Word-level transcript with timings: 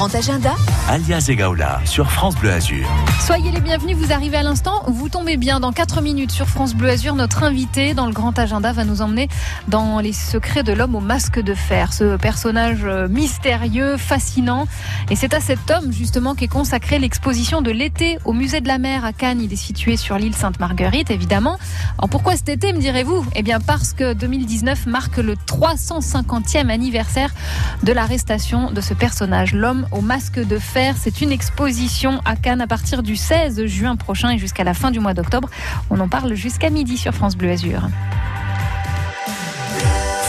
grand 0.00 0.14
agenda 0.14 0.54
Alias 0.88 1.26
Egaola 1.28 1.78
sur 1.84 2.10
France 2.10 2.34
Bleu 2.34 2.50
Azur. 2.50 2.88
Soyez 3.20 3.52
les 3.52 3.60
bienvenus, 3.60 3.98
vous 3.98 4.12
arrivez 4.12 4.38
à 4.38 4.42
l'instant, 4.42 4.82
vous 4.88 5.10
tombez 5.10 5.36
bien. 5.36 5.60
Dans 5.60 5.72
4 5.72 6.00
minutes 6.00 6.30
sur 6.30 6.48
France 6.48 6.74
Bleu 6.74 6.88
Azur, 6.88 7.14
notre 7.14 7.42
invité 7.42 7.92
dans 7.92 8.06
le 8.06 8.12
grand 8.12 8.38
agenda 8.38 8.72
va 8.72 8.84
nous 8.84 9.02
emmener 9.02 9.28
dans 9.68 10.00
les 10.00 10.14
secrets 10.14 10.62
de 10.62 10.72
l'homme 10.72 10.94
au 10.94 11.00
masque 11.00 11.38
de 11.38 11.52
fer. 11.52 11.92
Ce 11.92 12.16
personnage 12.16 12.80
euh, 12.84 13.08
mystérieux, 13.08 13.98
fascinant. 13.98 14.66
Et 15.10 15.16
c'est 15.16 15.34
à 15.34 15.40
cet 15.40 15.70
homme 15.70 15.92
justement 15.92 16.34
qu'est 16.34 16.48
consacrée 16.48 16.98
l'exposition 16.98 17.60
de 17.60 17.70
l'été 17.70 18.18
au 18.24 18.32
musée 18.32 18.62
de 18.62 18.68
la 18.68 18.78
mer 18.78 19.04
à 19.04 19.12
Cannes. 19.12 19.42
Il 19.42 19.52
est 19.52 19.56
situé 19.56 19.98
sur 19.98 20.16
l'île 20.16 20.34
Sainte-Marguerite, 20.34 21.10
évidemment. 21.10 21.58
Alors 21.98 22.08
pourquoi 22.08 22.36
cet 22.36 22.48
été, 22.48 22.72
me 22.72 22.80
direz-vous? 22.80 23.26
Eh 23.36 23.42
bien 23.42 23.60
parce 23.60 23.92
que 23.92 24.14
2019 24.14 24.86
marque 24.86 25.18
le 25.18 25.34
350e 25.34 26.70
anniversaire 26.70 27.34
de 27.82 27.92
l'arrestation 27.92 28.70
de 28.70 28.80
ce 28.80 28.94
personnage, 28.94 29.52
l'homme 29.52 29.86
au 29.92 30.00
masque 30.00 30.38
de 30.38 30.58
fer. 30.58 30.94
C'est 30.98 31.20
une 31.20 31.32
exposition 31.32 32.20
à 32.24 32.36
Cannes 32.36 32.60
à 32.60 32.66
partir 32.66 33.02
du 33.02 33.16
16 33.16 33.66
juin 33.66 33.96
prochain 33.96 34.30
et 34.30 34.38
jusqu'à 34.38 34.64
la 34.64 34.74
fin 34.74 34.90
du 34.90 35.00
mois 35.00 35.14
d'octobre. 35.14 35.48
On 35.90 36.00
en 36.00 36.08
parle 36.08 36.34
jusqu'à 36.34 36.70
midi 36.70 36.96
sur 36.96 37.12
France 37.12 37.36
Bleu 37.36 37.50
Azur. 37.50 37.88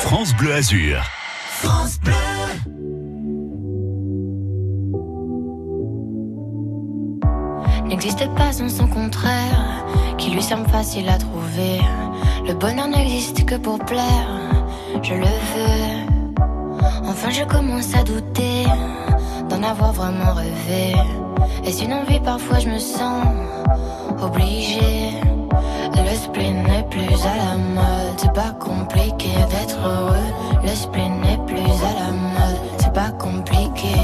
France 0.03 0.34
Bleu 0.35 0.53
Azur. 0.53 1.03
France 1.61 1.99
Bleu 1.99 2.13
N'existe 7.85 8.34
pas 8.35 8.53
sans 8.53 8.70
son 8.70 8.87
contraire, 8.87 9.85
qui 10.17 10.31
lui 10.31 10.41
semble 10.41 10.67
facile 10.70 11.09
à 11.09 11.17
trouver. 11.17 11.81
Le 12.48 12.53
bonheur 12.53 12.87
n'existe 12.87 13.45
que 13.45 13.55
pour 13.55 13.79
plaire, 13.79 14.29
je 15.03 15.13
le 15.13 15.25
veux. 15.25 16.12
Enfin, 17.03 17.29
je 17.31 17.43
commence 17.43 17.93
à 17.93 18.03
douter 18.03 18.65
avoir 19.63 19.93
vraiment 19.93 20.33
rêvé. 20.33 20.95
Est-ce 21.63 21.83
une 21.83 22.23
Parfois, 22.23 22.59
je 22.59 22.70
me 22.70 22.79
sens 22.79 23.25
obligée. 24.21 25.12
Le 25.95 26.15
spleen 26.15 26.63
n'est 26.63 26.84
plus 26.90 27.13
à 27.26 27.35
la 27.37 27.57
mode, 27.57 28.17
c'est 28.17 28.34
pas 28.34 28.51
compliqué 28.59 29.29
d'être 29.49 29.79
heureux. 29.79 30.62
Le 30.63 30.70
spleen 30.70 31.20
n'est 31.21 31.39
plus 31.45 31.59
à 31.59 31.93
la 31.99 32.12
mode, 32.12 32.59
c'est 32.79 32.93
pas 32.93 33.12
compliqué. 33.12 33.95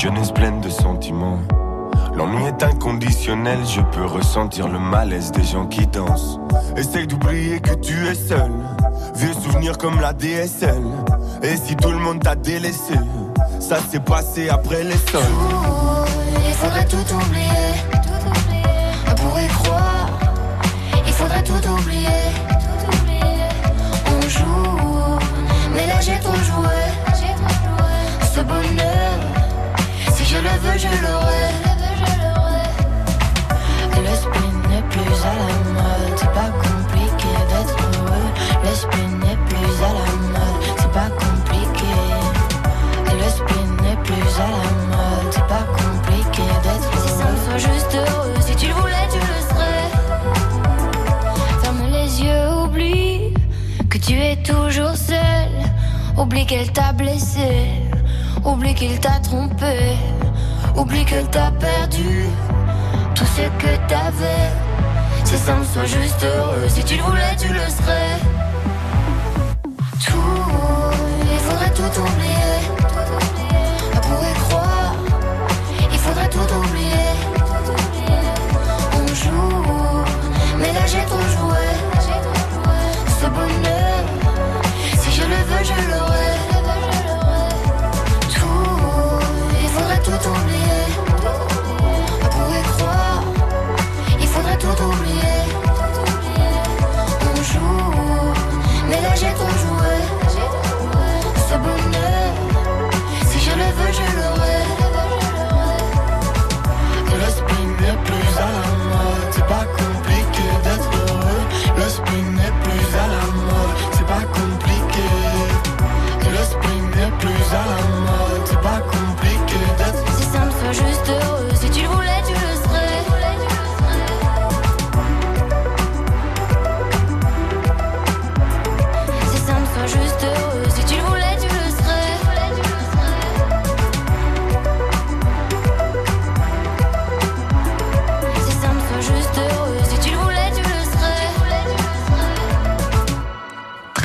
Jeunesse 0.00 0.32
pleine 0.32 0.62
de 0.62 0.70
sentiments. 0.70 1.38
L'ennui 2.14 2.44
est 2.46 2.62
inconditionnel, 2.62 3.58
je 3.66 3.82
peux 3.82 4.06
ressentir 4.06 4.66
le 4.66 4.78
malaise 4.78 5.30
des 5.30 5.44
gens 5.44 5.66
qui 5.66 5.86
dansent. 5.86 6.38
Essaye 6.74 7.06
d'oublier 7.06 7.60
que 7.60 7.74
tu 7.74 8.06
es 8.06 8.14
seul. 8.14 8.50
Vieux 9.16 9.34
souvenirs 9.34 9.76
comme 9.76 10.00
la 10.00 10.14
DSL. 10.14 10.82
Et 11.42 11.54
si 11.54 11.76
tout 11.76 11.90
le 11.90 11.98
monde 11.98 12.20
t'a 12.22 12.34
délaissé, 12.34 12.94
ça 13.58 13.76
s'est 13.78 14.00
passé 14.00 14.48
après 14.48 14.84
les 14.84 14.96
sols. 15.10 15.20
Il 16.48 16.54
faudrait 16.54 16.86
tout 16.86 17.14
oublier. 17.14 17.74
Tout 17.92 18.28
oublier. 18.30 19.48
Croire. 19.48 20.08
Il 21.06 21.12
faudrait. 21.12 21.42
Tout 21.42 21.68
oublier. 21.68 22.08
Soit 65.72 65.84
juste 65.84 66.24
heureux, 66.24 66.68
si 66.68 66.82
tu 66.84 66.96
le 66.96 67.02
voulais, 67.02 67.36
tu 67.38 67.46
le 67.48 67.60
serais. 67.60 68.18
Tout, 70.04 70.16
il 71.32 71.38
faudrait 71.38 71.70
tout 71.74 72.00
oublier. 72.00 72.58
On 73.94 74.00
pourrait 74.00 74.34
croire, 74.48 74.94
il 75.92 75.98
faudrait 75.98 76.28
tout 76.28 76.54
oublier. 76.54 76.99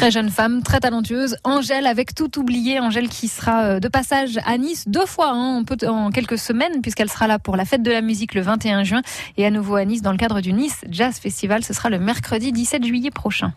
Très 0.05 0.11
jeune 0.11 0.29
femme, 0.29 0.61
très 0.61 0.79
talentueuse. 0.81 1.35
Angèle 1.43 1.88
avec 1.88 2.13
tout 2.13 2.38
oublié. 2.38 2.79
Angèle 2.79 3.09
qui 3.09 3.27
sera 3.27 3.63
euh, 3.63 3.79
de 3.79 3.88
passage 3.88 4.39
à 4.45 4.55
Nice 4.59 4.83
deux 4.88 5.07
fois 5.07 5.31
hein, 5.31 5.63
en, 5.88 6.11
quelques 6.11 6.38
semaines 6.38 6.83
puisqu'elle 6.83 7.09
sera 7.09 7.25
là 7.25 7.39
pour 7.39 7.55
la 7.57 7.66
fête 7.66 7.81
de 7.81 7.89
la 7.89 8.01
musique 8.01 8.35
le 8.35 8.41
21 8.41 8.83
juin 8.83 9.01
et 9.35 9.47
à 9.47 9.49
nouveau 9.49 9.77
à 9.77 9.83
Nice 9.83 10.03
dans 10.03 10.11
le 10.11 10.17
cadre 10.19 10.41
du 10.41 10.53
Nice 10.53 10.85
Jazz 10.91 11.17
Festival. 11.17 11.63
Ce 11.63 11.73
sera 11.73 11.89
le 11.89 11.97
mercredi 11.97 12.51
17 12.51 12.85
juillet 12.85 13.09
prochain. 13.09 13.53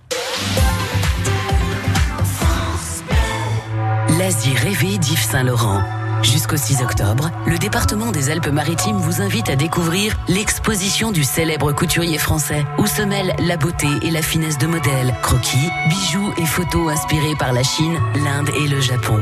L'Asie 4.18 4.54
rêvée 4.54 4.96
d'Yves 4.96 5.20
Saint-Laurent. 5.20 5.82
Jusqu'au 6.22 6.56
6 6.56 6.82
octobre, 6.82 7.30
le 7.46 7.58
département 7.58 8.10
des 8.10 8.30
Alpes-Maritimes 8.30 8.96
vous 8.96 9.20
invite 9.22 9.50
à 9.50 9.56
découvrir 9.56 10.18
l'exposition 10.28 11.10
du 11.12 11.24
célèbre 11.24 11.72
couturier 11.72 12.18
français, 12.18 12.64
où 12.78 12.86
se 12.86 13.02
mêlent 13.02 13.34
la 13.38 13.56
beauté 13.56 13.88
et 14.02 14.10
la 14.10 14.22
finesse 14.22 14.58
de 14.58 14.66
modèles, 14.66 15.14
croquis, 15.22 15.70
bijoux 15.88 16.32
et 16.36 16.46
photos 16.46 16.90
inspirés 16.92 17.36
par 17.38 17.52
la 17.52 17.62
Chine, 17.62 17.96
l'Inde 18.24 18.50
et 18.60 18.66
le 18.66 18.80
Japon. 18.80 19.20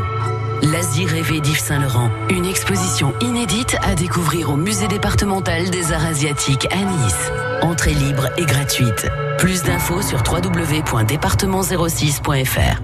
L'Asie 0.63 1.05
rêvée 1.05 1.41
d'Yves 1.41 1.61
Saint-Laurent, 1.61 2.09
une 2.31 2.47
exposition 2.47 3.13
inédite 3.21 3.77
à 3.83 3.95
découvrir 3.95 4.49
au 4.51 4.57
musée 4.57 4.89
départemental 4.89 5.69
des 5.71 5.93
arts 5.93 6.07
asiatiques 6.07 6.67
à 6.73 6.79
Nice. 6.79 7.31
Entrée 7.61 7.93
libre 7.93 8.31
et 8.39 8.47
gratuite. 8.47 9.07
Plus 9.39 9.63
d'infos 9.63 10.01
sur 10.01 10.23
www.département06.fr. 10.27 12.81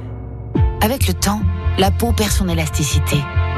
Avec 0.82 1.08
le 1.08 1.14
temps, 1.14 1.40
la 1.78 1.90
peau 1.90 2.12
perd 2.12 2.30
son 2.30 2.46
élasticité. 2.48 3.16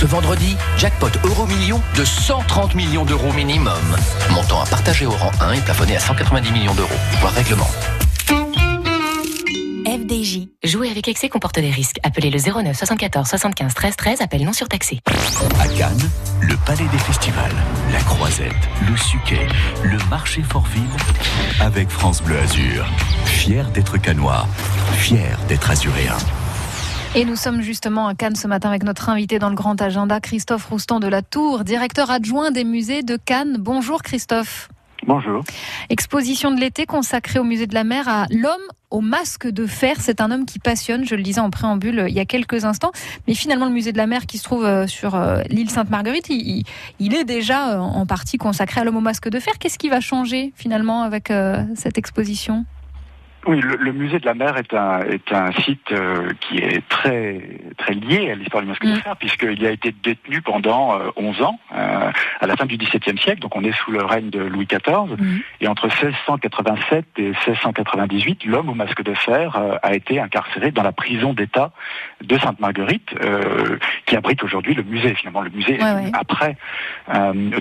Ce 0.00 0.06
vendredi, 0.06 0.56
jackpot 0.78 1.10
euro 1.24 1.44
million 1.44 1.78
de 1.94 2.06
130 2.06 2.74
millions 2.74 3.04
d'euros 3.04 3.34
minimum. 3.34 3.74
Montant 4.30 4.62
à 4.62 4.64
partager 4.64 5.04
au 5.04 5.10
rang 5.10 5.30
1 5.42 5.52
et 5.52 5.60
plafonné 5.60 5.94
à 5.94 6.00
190 6.00 6.52
millions 6.52 6.74
d'euros. 6.74 6.88
Voir 7.20 7.34
règlement. 7.34 7.68
FDJ. 9.84 10.48
Jouer 10.64 10.90
avec 10.90 11.06
excès 11.06 11.28
comporte 11.28 11.60
des 11.60 11.68
risques. 11.68 11.98
Appelez 12.02 12.30
le 12.30 12.38
09 12.38 12.74
74 12.74 13.28
75 13.28 13.74
13 13.74 13.96
13. 13.96 14.20
Appel 14.22 14.42
non 14.42 14.54
surtaxé. 14.54 15.00
À 15.60 15.68
Cannes, 15.68 16.10
le 16.40 16.56
Palais 16.64 16.88
des 16.90 16.98
Festivals, 16.98 17.52
la 17.92 18.00
Croisette, 18.00 18.54
le 18.88 18.96
Suquet, 18.96 19.46
le 19.84 19.98
marché 20.08 20.42
Fortville, 20.42 20.80
avec 21.60 21.90
France 21.90 22.22
Bleu 22.22 22.38
Azur. 22.38 22.86
Fier 23.26 23.68
d'être 23.72 23.98
canois, 23.98 24.46
fier 24.94 25.38
d'être 25.46 25.70
azuréen. 25.70 26.16
Et 27.16 27.24
nous 27.24 27.34
sommes 27.34 27.60
justement 27.60 28.06
à 28.06 28.14
Cannes 28.14 28.36
ce 28.36 28.46
matin 28.46 28.68
avec 28.68 28.84
notre 28.84 29.08
invité 29.08 29.40
dans 29.40 29.48
le 29.48 29.56
grand 29.56 29.82
agenda, 29.82 30.20
Christophe 30.20 30.66
Roustan 30.66 31.00
de 31.00 31.08
la 31.08 31.22
Tour, 31.22 31.64
directeur 31.64 32.08
adjoint 32.08 32.52
des 32.52 32.62
musées 32.62 33.02
de 33.02 33.16
Cannes. 33.16 33.56
Bonjour 33.58 34.02
Christophe. 34.02 34.68
Bonjour. 35.08 35.42
Exposition 35.88 36.52
de 36.52 36.60
l'été 36.60 36.86
consacrée 36.86 37.40
au 37.40 37.44
musée 37.44 37.66
de 37.66 37.74
la 37.74 37.82
mer 37.82 38.08
à 38.08 38.26
l'homme 38.30 38.62
au 38.90 39.00
masque 39.00 39.48
de 39.48 39.66
fer. 39.66 39.96
C'est 39.98 40.20
un 40.20 40.30
homme 40.30 40.46
qui 40.46 40.60
passionne, 40.60 41.04
je 41.04 41.16
le 41.16 41.22
disais 41.22 41.40
en 41.40 41.50
préambule 41.50 41.98
euh, 41.98 42.08
il 42.08 42.14
y 42.14 42.20
a 42.20 42.26
quelques 42.26 42.64
instants. 42.64 42.92
Mais 43.26 43.34
finalement, 43.34 43.66
le 43.66 43.72
musée 43.72 43.90
de 43.90 43.98
la 43.98 44.06
mer 44.06 44.26
qui 44.26 44.38
se 44.38 44.44
trouve 44.44 44.64
euh, 44.64 44.86
sur 44.86 45.16
euh, 45.16 45.42
l'île 45.48 45.70
Sainte-Marguerite, 45.70 46.28
il, 46.28 46.62
il, 47.00 47.14
est 47.14 47.24
déjà 47.24 47.80
en 47.80 48.06
partie 48.06 48.38
consacré 48.38 48.82
à 48.82 48.84
l'homme 48.84 48.98
au 48.98 49.00
masque 49.00 49.28
de 49.28 49.40
fer. 49.40 49.54
Qu'est-ce 49.58 49.78
qui 49.78 49.88
va 49.88 50.00
changer 50.00 50.52
finalement 50.54 51.02
avec 51.02 51.32
cette 51.74 51.98
exposition? 51.98 52.64
Oui, 53.46 53.60
le, 53.60 53.76
le, 53.76 53.92
musée 53.92 54.18
de 54.18 54.26
la 54.26 54.34
mer 54.34 54.56
est 54.58 54.74
un, 54.74 55.00
est 55.00 55.32
un 55.32 55.50
site 55.52 55.92
euh, 55.92 56.30
qui 56.40 56.58
est 56.58 56.86
très, 56.88 57.40
très 57.78 57.94
lié 57.94 58.30
à 58.30 58.34
l'histoire 58.34 58.62
du 58.62 58.68
masque 58.68 58.84
de 58.84 58.94
fer, 58.96 59.16
puisqu'il 59.16 59.64
a 59.64 59.70
été 59.70 59.94
détenu 60.02 60.42
pendant 60.42 60.98
euh, 60.98 61.10
11 61.16 61.42
ans, 61.42 61.58
euh, 61.74 62.10
à 62.40 62.46
la 62.46 62.56
fin 62.56 62.66
du 62.66 62.76
XVIIe 62.76 63.18
siècle, 63.18 63.40
donc 63.40 63.56
on 63.56 63.64
est 63.64 63.72
sous 63.72 63.92
le 63.92 64.04
règne 64.04 64.28
de 64.28 64.40
Louis 64.40 64.66
XIV, 64.66 65.16
mm. 65.16 65.40
et 65.62 65.68
entre 65.68 65.86
1687 65.86 67.06
et 67.16 67.22
1698, 67.22 68.44
l'homme 68.44 68.68
au 68.68 68.74
masque 68.74 69.02
de 69.02 69.14
fer 69.14 69.56
euh, 69.56 69.76
a 69.82 69.94
été 69.94 70.20
incarcéré 70.20 70.70
dans 70.70 70.82
la 70.82 70.92
prison 70.92 71.32
d'État 71.32 71.72
de 72.22 72.38
Sainte-Marguerite, 72.38 73.14
qui 74.06 74.16
abrite 74.16 74.42
aujourd'hui 74.42 74.74
le 74.74 74.82
musée, 74.82 75.14
finalement 75.14 75.40
le 75.40 75.50
musée 75.50 75.78
ouais, 75.80 75.92
ouais. 75.92 76.12
après. 76.12 76.56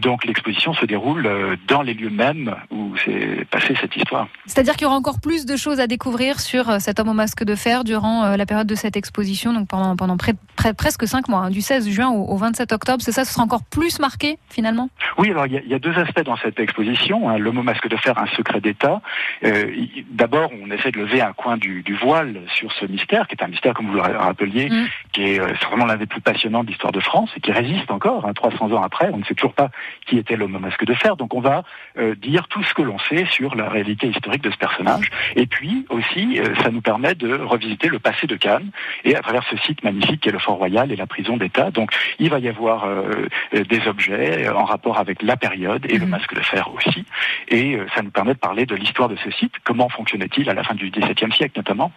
donc 0.01 0.25
l'exposition 0.25 0.73
se 0.73 0.85
déroule 0.85 1.29
dans 1.67 1.81
les 1.81 1.93
lieux 1.93 2.09
mêmes 2.09 2.55
où 2.69 2.95
s'est 2.97 3.45
passée 3.49 3.75
cette 3.79 3.95
histoire. 3.95 4.27
C'est-à-dire 4.45 4.73
qu'il 4.73 4.83
y 4.83 4.85
aura 4.85 4.95
encore 4.95 5.19
plus 5.21 5.45
de 5.45 5.55
choses 5.55 5.68
à 5.77 5.87
découvrir 5.87 6.39
sur 6.39 6.69
euh, 6.69 6.79
cet 6.79 6.99
homme 6.99 7.09
au 7.09 7.13
masque 7.13 7.43
de 7.43 7.53
fer 7.53 7.83
durant 7.83 8.23
euh, 8.23 8.37
la 8.37 8.45
période 8.45 8.67
de 8.67 8.75
cette 8.75 8.97
exposition, 8.97 9.53
donc 9.53 9.67
pendant, 9.67 9.95
pendant 9.95 10.17
près, 10.17 10.33
près, 10.55 10.73
presque 10.73 11.07
cinq 11.07 11.27
mois, 11.27 11.41
hein, 11.41 11.49
du 11.51 11.61
16 11.61 11.89
juin 11.89 12.09
au, 12.09 12.25
au 12.25 12.37
27 12.37 12.71
octobre. 12.71 13.03
C'est 13.03 13.11
ça, 13.11 13.25
ce 13.25 13.33
sera 13.33 13.43
encore 13.43 13.63
plus 13.63 13.99
marqué 13.99 14.39
finalement? 14.49 14.89
Oui, 15.17 15.29
alors 15.31 15.45
il 15.45 15.53
y, 15.53 15.69
y, 15.69 15.73
a 15.73 15.79
deux 15.79 15.97
aspects 15.97 16.23
dans 16.23 16.37
cette 16.37 16.59
exposition. 16.59 17.29
Hein, 17.29 17.37
l'homme 17.37 17.59
au 17.59 17.63
masque 17.63 17.87
de 17.87 17.97
fer, 17.97 18.17
un 18.17 18.27
secret 18.35 18.61
d'État. 18.61 19.01
Euh, 19.43 19.71
D'abord, 20.09 20.49
on 20.63 20.71
essaie 20.71 20.91
de 20.91 20.99
lever 20.99 21.21
un 21.21 21.33
coin 21.33 21.57
du, 21.57 21.83
du, 21.83 21.95
voile 21.95 22.41
sur 22.55 22.71
ce 22.73 22.85
mystère, 22.85 23.27
qui 23.27 23.35
est 23.35 23.43
un 23.43 23.47
mystère, 23.47 23.73
comme 23.73 23.87
vous 23.87 23.95
le 23.95 24.01
rappeliez, 24.01 24.69
mmh. 24.69 24.87
qui 25.13 25.23
est 25.23 25.39
euh, 25.39 25.53
vraiment 25.67 25.85
l'un 25.85 25.97
des 25.97 26.05
plus 26.05 26.21
passionnants 26.21 26.63
de 26.63 26.69
l'histoire 26.69 26.91
de 26.91 26.99
France 26.99 27.29
et 27.35 27.41
qui 27.41 27.51
résiste 27.51 27.91
encore, 27.91 28.25
hein, 28.25 28.33
300 28.33 28.71
ans 28.71 28.81
après. 28.81 29.09
On 29.13 29.17
ne 29.17 29.23
sait 29.25 29.35
toujours 29.35 29.53
pas 29.53 29.69
qui 30.07 30.17
était 30.17 30.35
l'homme 30.35 30.55
au 30.55 30.59
masque 30.59 30.85
de 30.85 30.93
fer. 30.93 31.15
Donc 31.15 31.33
on 31.33 31.41
va 31.41 31.63
euh, 31.97 32.15
dire 32.15 32.47
tout 32.47 32.63
ce 32.63 32.73
que 32.73 32.81
l'on 32.81 32.97
sait 33.09 33.25
sur 33.31 33.55
la 33.55 33.69
réalité 33.69 34.07
historique 34.07 34.43
de 34.43 34.51
ce 34.51 34.57
personnage. 34.57 35.09
Et 35.35 35.45
puis, 35.45 35.58
puis 35.59 35.85
aussi, 35.89 36.39
euh, 36.39 36.55
ça 36.63 36.71
nous 36.71 36.79
permet 36.79 37.15
de 37.15 37.35
revisiter 37.35 37.89
le 37.89 37.99
passé 37.99 38.27
de 38.27 38.37
Cannes 38.37 38.71
et 39.03 39.17
à 39.17 39.19
travers 39.19 39.43
ce 39.43 39.57
site 39.57 39.83
magnifique 39.83 40.21
qui 40.21 40.29
est 40.29 40.31
le 40.31 40.39
Fort 40.39 40.55
Royal 40.55 40.89
et 40.89 40.95
la 40.95 41.05
prison 41.05 41.35
d'État. 41.35 41.69
Donc, 41.69 41.91
il 42.17 42.29
va 42.29 42.39
y 42.39 42.47
avoir 42.47 42.85
euh, 42.85 43.27
des 43.51 43.85
objets 43.85 44.47
en 44.47 44.63
rapport 44.63 44.97
avec 44.99 45.21
la 45.21 45.35
période 45.35 45.85
et 45.89 45.97
mmh. 45.97 45.99
le 45.99 46.05
masque 46.05 46.33
de 46.33 46.39
fer 46.39 46.73
aussi. 46.73 47.03
Et 47.49 47.75
euh, 47.75 47.85
ça 47.93 48.01
nous 48.01 48.09
permet 48.09 48.35
de 48.35 48.39
parler 48.39 48.65
de 48.65 48.73
l'histoire 48.73 49.09
de 49.09 49.17
ce 49.17 49.31
site. 49.31 49.55
Comment 49.65 49.89
fonctionnait-il 49.89 50.49
à 50.49 50.53
la 50.53 50.63
fin 50.63 50.75
du 50.75 50.91
XVIIe 50.91 51.33
siècle 51.33 51.57
notamment? 51.57 51.91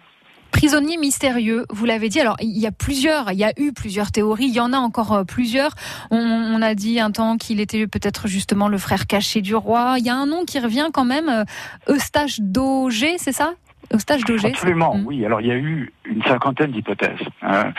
Prisonnier 0.63 0.95
mystérieux, 0.95 1.65
vous 1.71 1.83
l'avez 1.83 2.07
dit. 2.07 2.21
Alors, 2.21 2.37
il 2.39 2.57
y 2.57 2.65
a 2.65 2.71
plusieurs, 2.71 3.33
il 3.33 3.37
y 3.37 3.43
a 3.43 3.51
eu 3.57 3.73
plusieurs 3.73 4.13
théories, 4.13 4.45
il 4.45 4.53
y 4.53 4.61
en 4.61 4.71
a 4.71 4.77
encore 4.77 5.25
plusieurs. 5.27 5.71
On, 6.09 6.17
on 6.17 6.61
a 6.61 6.73
dit 6.73 7.01
un 7.01 7.11
temps 7.11 7.35
qu'il 7.35 7.59
était 7.59 7.85
peut-être 7.85 8.29
justement 8.29 8.69
le 8.69 8.77
frère 8.77 9.05
caché 9.05 9.41
du 9.41 9.55
roi. 9.55 9.95
Il 9.99 10.05
y 10.05 10.09
a 10.09 10.15
un 10.15 10.25
nom 10.25 10.45
qui 10.45 10.59
revient 10.59 10.87
quand 10.93 11.03
même, 11.03 11.43
Eustache 11.89 12.39
d'Auger, 12.39 13.17
c'est 13.17 13.33
ça? 13.33 13.55
Au 13.93 13.99
stage 13.99 14.23
d'Auger 14.23 14.47
Absolument, 14.47 14.95
mmh. 14.95 15.05
oui. 15.05 15.25
Alors 15.25 15.41
il 15.41 15.47
y 15.47 15.51
a 15.51 15.57
eu 15.57 15.91
une 16.05 16.23
cinquantaine 16.23 16.71
d'hypothèses. 16.71 17.19
Euh, 17.43 17.71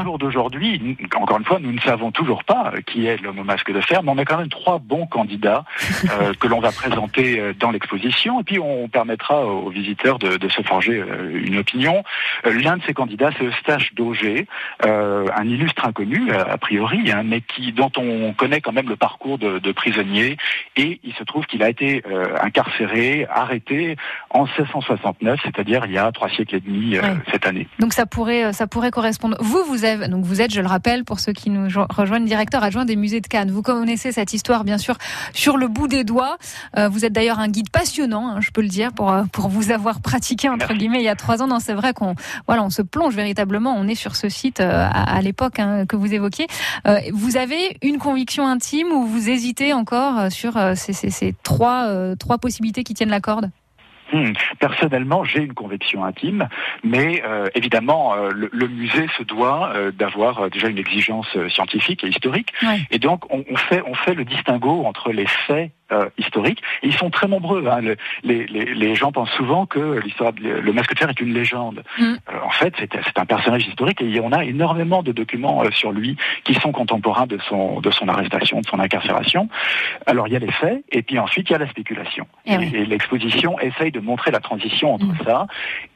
au 0.00 0.04
jour 0.04 0.18
d'aujourd'hui, 0.18 0.96
encore 1.16 1.38
une 1.38 1.44
fois, 1.44 1.58
nous 1.60 1.72
ne 1.72 1.80
savons 1.80 2.10
toujours 2.10 2.44
pas 2.44 2.72
qui 2.86 3.06
est 3.06 3.20
l'homme 3.22 3.38
au 3.38 3.44
masque 3.44 3.72
de 3.72 3.80
fer, 3.80 4.02
mais 4.02 4.10
on 4.10 4.18
a 4.18 4.24
quand 4.24 4.38
même 4.38 4.48
trois 4.48 4.78
bons 4.78 5.06
candidats 5.06 5.64
euh, 6.10 6.32
que 6.38 6.48
l'on 6.48 6.60
va 6.60 6.72
présenter 6.72 7.38
euh, 7.38 7.52
dans 7.58 7.70
l'exposition, 7.70 8.40
et 8.40 8.44
puis 8.44 8.58
on 8.58 8.88
permettra 8.88 9.44
aux 9.44 9.70
visiteurs 9.70 10.18
de, 10.18 10.36
de 10.36 10.48
se 10.48 10.62
forger 10.62 11.00
euh, 11.00 11.40
une 11.44 11.58
opinion. 11.58 12.04
Euh, 12.46 12.52
l'un 12.60 12.76
de 12.76 12.82
ces 12.82 12.94
candidats, 12.94 13.30
c'est 13.38 13.44
Eustache 13.44 13.94
d'Auger, 13.94 14.46
un 14.82 15.44
illustre 15.44 15.86
inconnu 15.86 16.32
a 16.32 16.56
priori, 16.58 17.10
hein, 17.10 17.22
mais 17.24 17.40
qui 17.40 17.72
dont 17.72 17.90
on 17.96 18.32
connaît 18.32 18.60
quand 18.60 18.72
même 18.72 18.88
le 18.88 18.96
parcours 18.96 19.38
de, 19.38 19.58
de 19.58 19.72
prisonnier, 19.72 20.36
et 20.76 21.00
il 21.04 21.14
se 21.14 21.24
trouve 21.24 21.46
qu'il 21.46 21.62
a 21.62 21.68
été 21.68 22.02
incarcéré, 22.40 23.26
arrêté 23.30 23.96
en 24.30 24.44
1669 24.44 25.40
c'est-à-dire 25.42 25.84
il 25.86 25.92
y 25.92 25.98
a 25.98 26.10
trois 26.12 26.28
siècles 26.28 26.56
et 26.56 26.60
demi 26.60 26.96
euh, 26.96 27.02
cette 27.30 27.46
année. 27.46 27.59
Donc 27.78 27.92
ça 27.92 28.06
pourrait, 28.06 28.44
euh, 28.44 28.52
ça 28.52 28.66
pourrait 28.66 28.90
correspondre. 28.90 29.36
Vous, 29.40 29.62
vous 29.64 29.84
avez, 29.84 30.08
donc 30.08 30.24
vous 30.24 30.40
êtes, 30.40 30.52
je 30.52 30.60
le 30.60 30.66
rappelle, 30.66 31.04
pour 31.04 31.20
ceux 31.20 31.32
qui 31.32 31.50
nous 31.50 31.68
rejoignent, 31.90 32.24
directeur 32.24 32.62
adjoint 32.62 32.84
des 32.84 32.96
musées 32.96 33.20
de 33.20 33.26
Cannes. 33.26 33.50
Vous 33.50 33.62
connaissez 33.62 34.12
cette 34.12 34.32
histoire, 34.32 34.64
bien 34.64 34.78
sûr, 34.78 34.96
sur 35.32 35.56
le 35.56 35.68
bout 35.68 35.88
des 35.88 36.04
doigts. 36.04 36.36
Euh, 36.76 36.88
vous 36.88 37.04
êtes 37.04 37.12
d'ailleurs 37.12 37.38
un 37.38 37.48
guide 37.48 37.70
passionnant, 37.70 38.28
hein, 38.28 38.40
je 38.40 38.50
peux 38.50 38.62
le 38.62 38.68
dire, 38.68 38.92
pour 38.92 39.10
euh, 39.10 39.24
pour 39.32 39.48
vous 39.48 39.70
avoir 39.70 40.00
pratiqué 40.02 40.48
entre 40.48 40.66
Merci. 40.68 40.78
guillemets 40.78 41.00
il 41.00 41.04
y 41.04 41.08
a 41.08 41.16
trois 41.16 41.42
ans. 41.42 41.46
Non, 41.46 41.58
c'est 41.60 41.74
vrai 41.74 41.92
qu'on, 41.92 42.14
voilà, 42.46 42.62
on 42.62 42.70
se 42.70 42.82
plonge 42.82 43.14
véritablement. 43.14 43.74
On 43.76 43.88
est 43.88 43.94
sur 43.94 44.16
ce 44.16 44.28
site 44.28 44.60
euh, 44.60 44.86
à, 44.90 45.16
à 45.16 45.20
l'époque 45.20 45.58
hein, 45.58 45.86
que 45.86 45.96
vous 45.96 46.12
évoquiez. 46.12 46.46
vous 47.12 47.36
avez 47.36 47.76
une 47.82 47.98
conviction 47.98 48.46
intime 48.46 48.88
ou 48.92 49.04
vous 49.06 49.28
hésitez 49.28 49.72
encore 49.72 50.30
sur 50.30 50.58
ces, 50.76 50.92
ces, 50.92 51.10
ces 51.10 51.34
trois 51.42 52.14
trois 52.16 52.38
possibilités 52.38 52.84
qui 52.84 52.94
tiennent 52.94 53.10
la 53.10 53.20
corde? 53.20 53.50
Hmm. 54.12 54.32
Personnellement, 54.58 55.24
j'ai 55.24 55.40
une 55.40 55.54
conviction 55.54 56.04
intime, 56.04 56.48
mais 56.82 57.22
euh, 57.24 57.48
évidemment, 57.54 58.14
euh, 58.14 58.30
le, 58.32 58.48
le, 58.52 58.66
musée 58.66 59.06
se 59.16 59.22
doit 59.22 59.72
euh, 59.74 59.92
d'avoir 59.92 60.40
euh, 60.40 60.48
déjà 60.48 60.68
une 60.68 60.78
exigence 60.78 61.28
scientifique 61.48 62.02
et 62.02 62.08
historique, 62.08 62.52
ouais. 62.62 62.80
et 62.90 62.98
donc 62.98 63.32
on, 63.32 63.44
on, 63.48 63.56
fait 63.56 63.82
on 63.86 63.94
fait 63.94 64.14
le 64.14 64.24
distinguo 64.24 64.84
entre 64.84 65.12
les 65.12 65.26
faits 65.26 65.70
euh, 65.92 66.08
historiques. 66.18 66.62
Et 66.82 66.88
ils 66.88 66.94
sont 66.94 67.10
très 67.10 67.28
nombreux. 67.28 67.66
Hein. 67.66 67.80
Le, 67.80 67.96
les, 68.22 68.46
les, 68.46 68.74
les, 68.74 68.94
gens 68.94 69.12
pensent 69.12 69.30
souvent 69.30 69.66
que 69.66 70.00
l'histoire, 70.00 70.32
le 70.40 70.72
masque 70.72 70.94
de 70.94 70.98
fer 70.98 71.08
est 71.08 71.20
une 71.20 71.32
légende. 71.32 71.82
Mm. 71.98 72.04
Euh, 72.04 72.16
en 72.44 72.50
fait, 72.50 72.74
c'est 72.78 73.18
un 73.18 73.26
personnage 73.26 73.66
historique 73.66 74.00
et 74.02 74.20
on 74.20 74.32
a 74.32 74.44
énormément 74.44 75.02
de 75.02 75.12
documents 75.12 75.62
euh, 75.64 75.70
sur 75.70 75.92
lui 75.92 76.16
qui 76.44 76.54
sont 76.54 76.72
contemporains 76.72 77.26
de 77.26 77.38
son, 77.48 77.80
de 77.80 77.90
son 77.90 78.08
arrestation, 78.08 78.60
de 78.60 78.66
son 78.66 78.78
incarcération. 78.78 79.48
Alors 80.06 80.28
il 80.28 80.32
y 80.32 80.36
a 80.36 80.40
les 80.40 80.52
faits 80.52 80.84
et 80.90 81.02
puis 81.02 81.18
ensuite 81.18 81.48
il 81.50 81.52
y 81.52 81.56
a 81.56 81.58
la 81.58 81.68
spéculation. 81.68 82.26
Et, 82.46 82.54
et, 82.54 82.58
oui. 82.58 82.70
et 82.74 82.84
l'exposition 82.86 83.58
essaye 83.60 83.92
de 83.92 84.00
montrer 84.00 84.30
la 84.30 84.40
transition 84.40 84.94
entre 84.94 85.06
mm. 85.06 85.18
ça. 85.24 85.46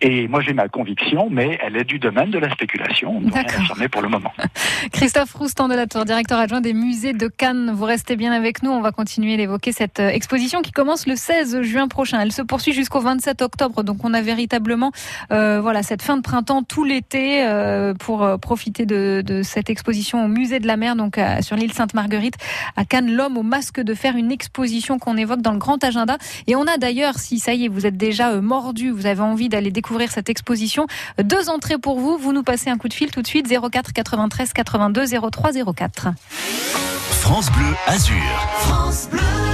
Et 0.01 0.29
moi 0.29 0.41
j'ai 0.41 0.55
ma 0.55 0.69
conviction, 0.69 1.29
mais 1.31 1.59
elle 1.63 1.77
est 1.77 1.85
du 1.85 1.99
domaine 1.99 2.31
de 2.31 2.39
la 2.39 2.51
spéculation. 2.51 3.17
On 3.17 3.21
ne 3.21 3.31
peut 3.31 3.39
rien 3.39 3.61
affirmer 3.61 3.89
pour 3.89 4.03
le 4.03 4.09
moment. 4.09 4.33
Christophe 4.93 5.33
Roustan 5.35 5.69
de 5.69 5.75
la 5.75 5.87
Tour, 5.87 6.05
directeur 6.05 6.39
adjoint 6.39 6.61
des 6.61 6.75
musées 6.75 7.13
de 7.13 7.29
Cannes. 7.29 7.73
Vous 7.75 7.85
restez 7.85 8.17
bien 8.17 8.33
avec 8.33 8.63
nous. 8.63 8.71
On 8.71 8.81
va 8.81 8.93
continuer 8.93 9.37
d'évoquer 9.37 9.73
cette 9.73 9.84
cette 9.85 10.01
euh, 10.01 10.09
exposition 10.09 10.63
qui 10.63 10.73
commence 10.73 11.07
le 11.07 11.15
16 11.15 11.61
juin 11.61 11.89
prochain. 11.89 12.19
Elle 12.21 12.33
se 12.33 12.41
poursuit 12.41 12.73
jusqu'au 12.73 13.01
27 13.01 13.43
octobre. 13.43 13.83
Donc 13.83 13.99
on 14.03 14.15
a 14.15 14.23
véritablement 14.23 14.93
euh, 15.31 15.61
voilà 15.61 15.83
cette 15.83 16.01
fin 16.01 16.17
de 16.17 16.23
printemps 16.23 16.63
tout 16.63 16.85
l'été 16.85 17.45
euh, 17.45 17.93
pour 17.93 18.27
profiter 18.41 18.87
de, 18.87 19.23
de, 19.25 19.43
cette 19.43 19.69
exposition 19.69 20.25
au 20.25 20.29
musée 20.29 20.59
de 20.59 20.67
la 20.67 20.79
mer 20.79 20.97
donc 20.97 21.19
à, 21.19 21.43
sur 21.43 21.57
l'île 21.57 21.75
Sainte-Marguerite 21.75 22.37
à 22.77 22.87
Cannes. 22.87 23.15
L'homme 23.15 23.37
au 23.37 23.43
masque 23.43 23.81
de 23.81 23.95
fer 23.95 24.17
une 24.17 24.33
exposition 24.33 24.99
qu'on 24.99 25.19
évoque 25.19 25.43
dans 25.43 25.53
le 25.53 25.59
grand 25.59 25.83
agenda. 25.85 26.17
Et 26.47 26.57
on 26.57 26.67
a 26.67 26.79
d'ailleurs 26.79 27.19
si 27.19 27.39
ça 27.39 27.53
y 27.53 27.67
est 27.67 27.69
vous 27.69 27.85
êtes 27.85 27.99
déjà 27.99 28.31
euh, 28.31 28.41
mordu 28.41 28.91
vous 28.91 29.05
avez 29.05 29.21
envie 29.21 29.51
d'aller 29.51 29.71
découvrir 29.71 30.11
cette 30.11 30.31
exposition 30.31 30.87
deux 31.23 31.51
entrées 31.51 31.79
pour 31.79 32.01
vous. 32.01 32.17
Vous 32.17 32.33
nous 32.33 32.43
passez 32.43 32.71
un 32.71 32.79
coup 32.79 32.89
de 32.89 32.95
fil 32.95 33.11
tout 33.11 33.21
de 33.21 33.27
suite 33.27 33.47
04 33.47 33.93
93 33.93 34.55
82 34.55 35.05
03 35.31 35.51
04 35.75 36.09
France 37.11 37.51
Bleu 37.51 37.75
Azur. 37.87 38.17
France 38.61 39.09
Bleu 39.11 39.54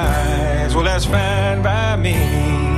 Well, 0.73 0.85
that's 0.85 1.05
fine 1.05 1.61
by 1.61 1.97
me. 1.97 2.70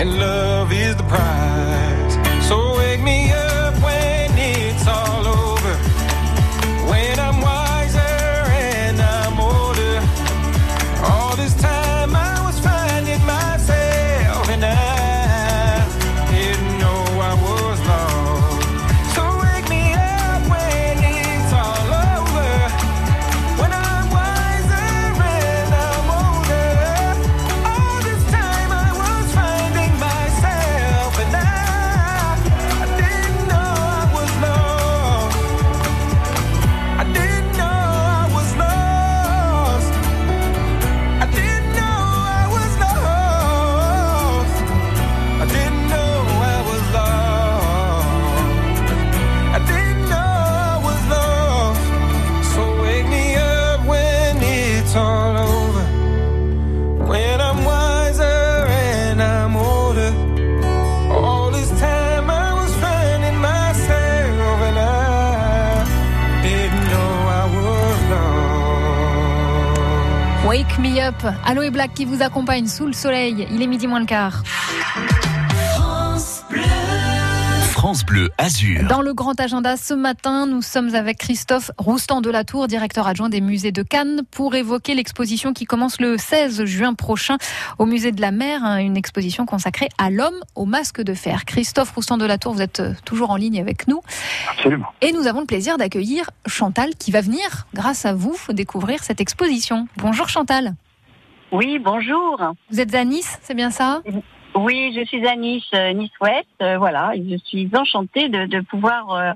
And 0.00 0.16
love 0.16 0.77
Aloe 71.44 71.70
Black 71.70 71.94
qui 71.94 72.04
vous 72.04 72.22
accompagne 72.22 72.66
sous 72.66 72.86
le 72.86 72.92
soleil. 72.92 73.46
Il 73.50 73.62
est 73.62 73.66
midi 73.66 73.86
moins 73.86 74.00
le 74.00 74.06
quart. 74.06 74.42
France 77.72 78.04
Bleu 78.04 78.28
Azur. 78.38 78.88
Dans 78.88 79.02
le 79.02 79.14
grand 79.14 79.38
agenda 79.40 79.76
ce 79.76 79.94
matin, 79.94 80.46
nous 80.46 80.62
sommes 80.62 80.94
avec 80.94 81.18
Christophe 81.18 81.70
Roustan 81.78 82.20
de 82.20 82.28
la 82.28 82.42
Tour, 82.42 82.66
directeur 82.66 83.06
adjoint 83.06 83.28
des 83.28 83.40
musées 83.40 83.70
de 83.70 83.82
Cannes, 83.82 84.22
pour 84.32 84.56
évoquer 84.56 84.94
l'exposition 84.94 85.52
qui 85.52 85.64
commence 85.64 86.00
le 86.00 86.18
16 86.18 86.64
juin 86.64 86.94
prochain 86.94 87.36
au 87.78 87.86
musée 87.86 88.10
de 88.10 88.20
la 88.20 88.32
mer, 88.32 88.64
hein, 88.64 88.78
une 88.78 88.96
exposition 88.96 89.46
consacrée 89.46 89.88
à 89.96 90.10
l'homme 90.10 90.40
au 90.56 90.64
masque 90.64 91.00
de 91.00 91.14
fer. 91.14 91.44
Christophe 91.44 91.92
Roustan 91.92 92.18
de 92.18 92.26
la 92.26 92.36
Tour, 92.36 92.54
vous 92.54 92.62
êtes 92.62 92.80
euh, 92.80 92.94
toujours 93.04 93.30
en 93.30 93.36
ligne 93.36 93.60
avec 93.60 93.86
nous. 93.86 94.02
Absolument. 94.50 94.88
Et 95.00 95.12
nous 95.12 95.28
avons 95.28 95.40
le 95.40 95.46
plaisir 95.46 95.78
d'accueillir 95.78 96.30
Chantal 96.46 96.96
qui 96.98 97.12
va 97.12 97.20
venir, 97.20 97.68
grâce 97.74 98.04
à 98.06 98.12
vous, 98.12 98.36
découvrir 98.50 99.04
cette 99.04 99.20
exposition. 99.20 99.86
Bonjour 99.98 100.28
Chantal. 100.28 100.74
Oui, 101.52 101.78
bonjour. 101.78 102.40
Vous 102.70 102.80
êtes 102.80 102.94
à 102.94 103.04
Nice, 103.04 103.38
c'est 103.42 103.54
bien 103.54 103.70
ça? 103.70 104.02
Oui, 104.54 104.92
je 104.94 105.04
suis 105.04 105.26
à 105.26 105.36
Nice, 105.36 105.64
euh, 105.74 105.92
Nice-Ouest. 105.92 106.46
euh, 106.62 106.78
voilà, 106.78 107.12
je 107.16 107.36
suis 107.44 107.68
enchantée 107.74 108.28
de, 108.28 108.46
de 108.46 108.60
pouvoir 108.60 109.12
euh, 109.12 109.32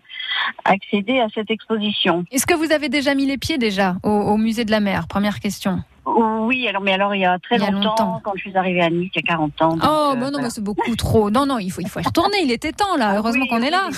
accéder 0.65 1.21
à 1.21 1.29
cette 1.35 1.51
exposition. 1.51 2.25
Est-ce 2.33 2.47
que 2.47 2.55
vous 2.55 2.73
avez 2.73 2.89
déjà 2.89 3.15
mis 3.15 3.27
les 3.27 3.39
pieds 3.39 3.59
déjà 3.59 3.97
au, 4.03 4.11
au 4.11 4.37
musée 4.37 4.65
de 4.65 4.71
la 4.71 4.81
mer? 4.81 5.07
Première 5.09 5.39
question. 5.41 5.79
Oui, 6.15 6.67
alors 6.69 6.83
mais 6.83 6.93
alors 6.93 7.15
il 7.15 7.21
y 7.21 7.25
a 7.25 7.39
très 7.39 7.59
y 7.59 7.63
a 7.63 7.71
longtemps, 7.71 7.89
longtemps. 7.91 8.21
quand 8.25 8.33
je 8.37 8.41
suis 8.43 8.57
arrivée 8.57 8.81
à 8.83 8.91
Nice, 8.91 9.11
il 9.15 9.19
y 9.19 9.19
a 9.19 9.23
40 9.23 9.63
ans. 9.63 9.69
donc, 9.77 9.81
Oh, 9.83 10.11
bah 10.13 10.15
non, 10.17 10.31
voilà. 10.33 10.43
mais 10.45 10.51
c'est 10.51 10.63
beaucoup 10.63 10.95
trop. 10.97 11.31
Non, 11.31 11.47
non, 11.47 11.59
il 11.59 11.71
faut, 11.71 11.81
il 11.81 11.89
faut 11.89 12.01
y 12.01 12.03
retourner. 12.05 12.37
Il 12.45 12.51
était 12.53 12.73
temps, 12.73 12.97
là. 12.97 13.17
Heureusement 13.17 13.43
Oui, 13.43 13.49
qu'on 13.49 13.63
est 13.63 13.71
là. 13.71 13.89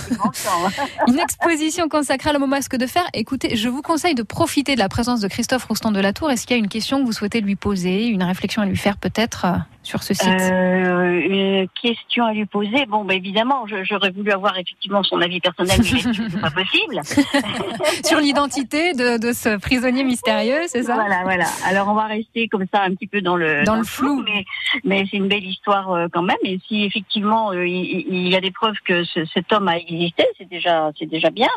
Une 1.08 1.18
exposition 1.18 1.88
consacrée 1.88 2.30
à 2.30 2.32
l'homme 2.32 2.44
au 2.44 2.46
masque 2.46 2.76
de 2.76 2.86
fer. 2.86 3.02
Écoutez, 3.14 3.56
je 3.56 3.68
vous 3.68 3.82
conseille 3.82 4.14
de 4.14 4.22
profiter 4.22 4.74
de 4.74 4.80
la 4.80 4.88
présence 4.88 5.20
de 5.20 5.28
Christophe 5.28 5.64
Roustan 5.64 5.92
de 5.92 6.00
la 6.00 6.12
Tour. 6.12 6.30
Est-ce 6.30 6.46
qu'il 6.46 6.56
y 6.56 6.58
a 6.58 6.62
une 6.62 6.68
question 6.68 7.00
que 7.00 7.06
vous 7.06 7.12
souhaitez 7.12 7.40
lui 7.40 7.56
poser, 7.56 8.06
une 8.06 8.22
réflexion 8.22 8.62
à 8.62 8.66
lui 8.66 8.76
faire 8.76 8.96
peut-être 8.96 9.44
euh, 9.46 9.56
sur 9.84 10.02
ce 10.02 10.12
site 10.14 10.26
Euh, 10.28 11.20
une 11.20 11.68
question 11.80 12.24
à 12.24 12.32
lui 12.32 12.46
poser. 12.46 12.86
Bon, 12.86 13.04
bah, 13.04 13.14
évidemment, 13.14 13.64
j'aurais 13.84 14.10
voulu 14.10 14.32
avoir 14.32 14.58
effectivement 14.58 15.02
son 15.04 15.20
avis 15.20 15.38
personnel, 15.40 15.78
mais 15.78 16.00
c'est 16.30 16.40
pas 16.40 16.50
possible. 16.50 17.00
Sur 18.04 18.18
l'identité 18.18 18.92
de, 18.94 19.18
de 19.18 19.32
ce 19.32 19.56
prisonnier 19.58 20.02
mystérieux, 20.04 20.62
c'est 20.66 20.82
ça 20.82 20.94
Voilà, 20.94 21.22
voilà. 21.22 21.44
Alors 21.66 21.88
on 21.88 21.94
va 21.94 22.06
rester 22.06 22.48
comme 22.48 22.64
ça 22.72 22.82
un 22.82 22.94
petit 22.94 23.06
peu 23.06 23.20
dans 23.20 23.36
le 23.36 23.64
Dans 23.64 23.76
le 23.76 23.84
flou. 23.84 24.22
mais 24.24 24.44
mais 24.84 25.04
c'est 25.10 25.18
une 25.18 25.28
belle 25.28 25.44
histoire 25.44 25.92
euh, 25.92 26.06
quand 26.12 26.22
même. 26.22 26.36
Et 26.44 26.58
si 26.66 26.84
effectivement 26.84 27.52
euh, 27.52 27.66
il, 27.66 28.06
il 28.08 28.28
y 28.28 28.36
a 28.36 28.40
des 28.40 28.50
preuves 28.50 28.74
que 28.84 29.04
ce- 29.04 29.24
cet 29.32 29.52
homme 29.52 29.68
a 29.68 29.78
existé, 29.78 30.24
c'est 30.38 30.48
déjà 30.48 30.90
c'est 30.98 31.06
déjà 31.06 31.30
bien. 31.30 31.48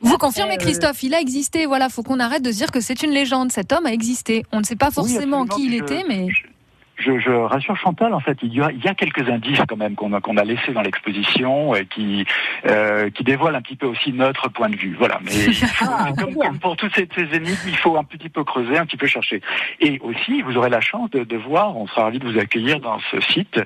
Vous 0.00 0.14
Après, 0.14 0.26
confirmez, 0.26 0.54
euh, 0.54 0.58
Christophe, 0.58 1.02
il 1.02 1.14
a 1.14 1.20
existé. 1.20 1.66
Voilà, 1.66 1.88
faut 1.88 2.02
qu'on 2.02 2.18
arrête 2.20 2.42
de 2.42 2.50
se 2.50 2.56
dire 2.56 2.70
que 2.72 2.80
c'est 2.80 3.02
une 3.02 3.10
légende. 3.12 3.52
Cet 3.52 3.72
homme 3.72 3.86
a 3.86 3.92
existé. 3.92 4.44
On 4.52 4.58
ne 4.60 4.64
sait 4.64 4.76
pas 4.76 4.90
forcément 4.90 5.46
qui 5.46 5.66
il 5.66 5.76
Je- 5.78 5.82
était, 5.82 6.04
mais 6.08 6.28
je, 6.30 6.42
je, 6.98 7.30
rassure 7.30 7.76
Chantal, 7.76 8.14
en 8.14 8.20
fait, 8.20 8.38
il 8.42 8.54
y 8.54 8.60
a, 8.60 8.70
il 8.72 8.84
y 8.84 8.88
a 8.88 8.94
quelques 8.94 9.28
indices 9.28 9.60
quand 9.68 9.76
même 9.76 9.94
qu'on 9.94 10.12
a, 10.12 10.20
qu'on 10.20 10.36
a 10.36 10.44
laissés 10.44 10.72
dans 10.72 10.82
l'exposition 10.82 11.74
et 11.74 11.86
qui, 11.86 12.24
euh, 12.66 13.10
qui 13.10 13.24
dévoilent 13.24 13.56
un 13.56 13.62
petit 13.62 13.76
peu 13.76 13.86
aussi 13.86 14.12
notre 14.12 14.48
point 14.48 14.68
de 14.68 14.76
vue. 14.76 14.96
Voilà. 14.98 15.20
Mais 15.24 15.32
ah, 15.80 16.10
comme, 16.18 16.34
comme, 16.34 16.58
pour 16.58 16.76
toutes 16.76 16.94
ces, 16.94 17.08
ces, 17.14 17.36
énigmes, 17.36 17.56
il 17.66 17.76
faut 17.76 17.96
un 17.96 18.04
petit 18.04 18.28
peu 18.28 18.44
creuser, 18.44 18.78
un 18.78 18.86
petit 18.86 18.96
peu 18.96 19.06
chercher. 19.06 19.40
Et 19.80 19.98
aussi, 20.00 20.42
vous 20.42 20.56
aurez 20.56 20.70
la 20.70 20.80
chance 20.80 21.10
de, 21.10 21.24
de 21.24 21.36
voir, 21.36 21.76
on 21.76 21.86
sera 21.86 22.04
ravis 22.04 22.18
de 22.18 22.28
vous 22.30 22.38
accueillir 22.38 22.80
dans 22.80 22.98
ce 23.10 23.20
site. 23.20 23.60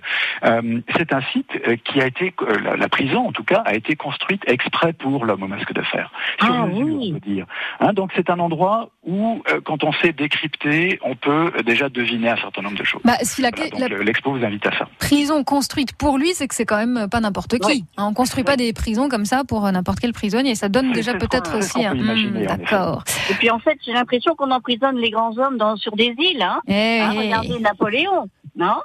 Euh, 0.44 0.80
c'est 0.96 1.12
un 1.12 1.22
site 1.32 1.50
euh, 1.66 1.76
qui 1.84 2.00
a 2.00 2.06
été, 2.06 2.34
euh, 2.42 2.58
la, 2.60 2.76
la, 2.76 2.88
prison 2.88 3.28
en 3.28 3.32
tout 3.32 3.44
cas, 3.44 3.62
a 3.64 3.74
été 3.74 3.96
construite 3.96 4.42
exprès 4.46 4.92
pour 4.92 5.24
l'homme 5.24 5.42
au 5.42 5.48
masque 5.48 5.72
de 5.72 5.82
fer. 5.82 6.10
Ah, 6.40 6.66
mesure, 6.66 6.86
oui. 6.86 7.14
on 7.16 7.30
dire. 7.30 7.46
Hein, 7.80 7.92
donc 7.92 8.10
c'est 8.14 8.30
un 8.30 8.38
endroit 8.38 8.90
où, 9.04 9.42
euh, 9.50 9.60
quand 9.64 9.84
on 9.84 9.92
sait 9.92 10.12
décrypter, 10.12 10.98
on 11.02 11.14
peut 11.14 11.52
déjà 11.64 11.88
deviner 11.88 12.30
un 12.30 12.36
certain 12.36 12.62
nombre 12.62 12.78
de 12.78 12.84
choses. 12.84 13.02
Bah, 13.04 13.16
si 13.24 13.42
la, 13.42 13.50
voilà, 13.72 13.88
l'expo 14.02 14.32
vous 14.32 14.44
invite 14.44 14.66
à 14.66 14.78
ça. 14.78 14.88
Prison 14.98 15.44
construite 15.44 15.94
pour 15.94 16.18
lui, 16.18 16.32
c'est 16.34 16.48
que 16.48 16.54
c'est 16.54 16.64
quand 16.64 16.84
même 16.84 17.08
pas 17.10 17.20
n'importe 17.20 17.58
qui. 17.58 17.66
Oui. 17.66 17.84
Hein, 17.96 18.08
on 18.10 18.14
construit 18.14 18.44
pas 18.44 18.56
des 18.56 18.72
prisons 18.72 19.08
comme 19.08 19.24
ça 19.24 19.44
pour 19.44 19.70
n'importe 19.70 20.00
quel 20.00 20.12
prisonnier. 20.12 20.54
Ça 20.54 20.68
donne 20.68 20.92
déjà 20.92 21.14
peut-être 21.14 21.58
aussi 21.58 21.84
un. 21.84 21.94
Mmh, 21.94 22.46
D'accord. 22.46 23.04
Et 23.30 23.34
puis 23.34 23.50
en 23.50 23.58
fait, 23.58 23.78
j'ai 23.84 23.92
l'impression 23.92 24.34
qu'on 24.34 24.50
emprisonne 24.50 24.96
les 24.96 25.10
grands 25.10 25.36
hommes 25.38 25.56
dans, 25.56 25.76
sur 25.76 25.96
des 25.96 26.14
îles. 26.18 26.42
Hein. 26.42 26.60
Eh, 26.66 27.00
hein, 27.00 27.12
regardez 27.16 27.58
Napoléon, 27.60 28.28
non? 28.56 28.76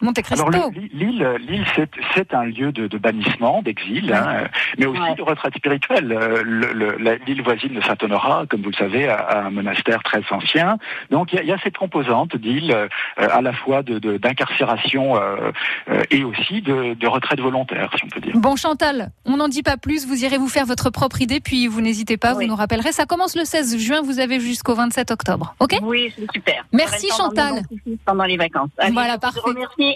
Monte 0.00 0.22
Cristo. 0.22 0.46
Alors 0.46 0.70
l'île, 0.92 1.26
l'île, 1.48 1.64
c'est 2.14 2.34
un 2.34 2.44
lieu 2.44 2.72
de, 2.72 2.86
de 2.86 2.98
bannissement, 2.98 3.62
d'exil, 3.62 4.12
hein, 4.12 4.44
mais 4.78 4.86
aussi 4.86 5.00
ouais. 5.00 5.14
de 5.14 5.22
retraite 5.22 5.54
spirituelle. 5.56 6.08
L'île 7.26 7.42
voisine 7.42 7.74
de 7.74 7.80
Saint-Honorat, 7.80 8.44
comme 8.48 8.62
vous 8.62 8.70
le 8.70 8.76
savez, 8.76 9.08
a, 9.08 9.16
a, 9.16 9.38
un 9.46 9.50
monastère 9.50 10.02
très 10.02 10.22
ancien. 10.30 10.78
Donc 11.10 11.32
il 11.32 11.42
y, 11.42 11.46
y, 11.46 11.52
a 11.52 11.58
cette 11.62 11.78
composante 11.78 12.36
d'île 12.36 12.72
euh, 12.72 12.88
à 13.16 13.40
la 13.40 13.52
fois 13.52 13.82
d'incarcération 13.82 15.14
de, 15.14 15.20
euh, 15.20 15.52
euh, 15.88 16.02
et 16.10 16.24
aussi 16.24 16.62
de, 16.62 16.94
de, 16.94 17.06
retraite 17.06 17.40
volontaire, 17.40 17.90
si 17.96 18.04
on 18.04 18.08
peut 18.08 18.20
dire. 18.20 18.36
Bon 18.36 18.56
Chantal, 18.56 19.10
on 19.24 19.36
n'en 19.36 19.48
dit 19.48 19.62
pas 19.62 19.76
plus. 19.76 20.06
Vous 20.06 20.24
irez 20.24 20.38
vous 20.38 20.48
faire 20.48 20.66
votre 20.66 20.90
propre 20.90 21.22
idée, 21.22 21.40
puis 21.40 21.66
vous 21.66 21.80
n'hésitez 21.80 22.16
pas, 22.16 22.34
oui. 22.34 22.44
vous 22.44 22.50
nous 22.50 22.56
rappellerez. 22.56 22.92
Ça 22.92 23.06
commence 23.06 23.36
le 23.36 23.44
16 23.44 23.78
juin, 23.78 24.02
vous 24.02 24.20
avez 24.20 24.40
jusqu'au 24.40 24.74
27 24.74 25.10
octobre. 25.10 25.54
Ok? 25.60 25.78
Oui, 25.82 26.12
c'est 26.16 26.30
super. 26.32 26.64
Merci 26.72 27.08
Chantal. 27.16 27.62
Pendant 28.04 28.24
les 28.24 28.36
vacances. 28.36 28.70
Allez, 28.78 28.92
voilà, 28.92 29.18
parfait. 29.18 29.40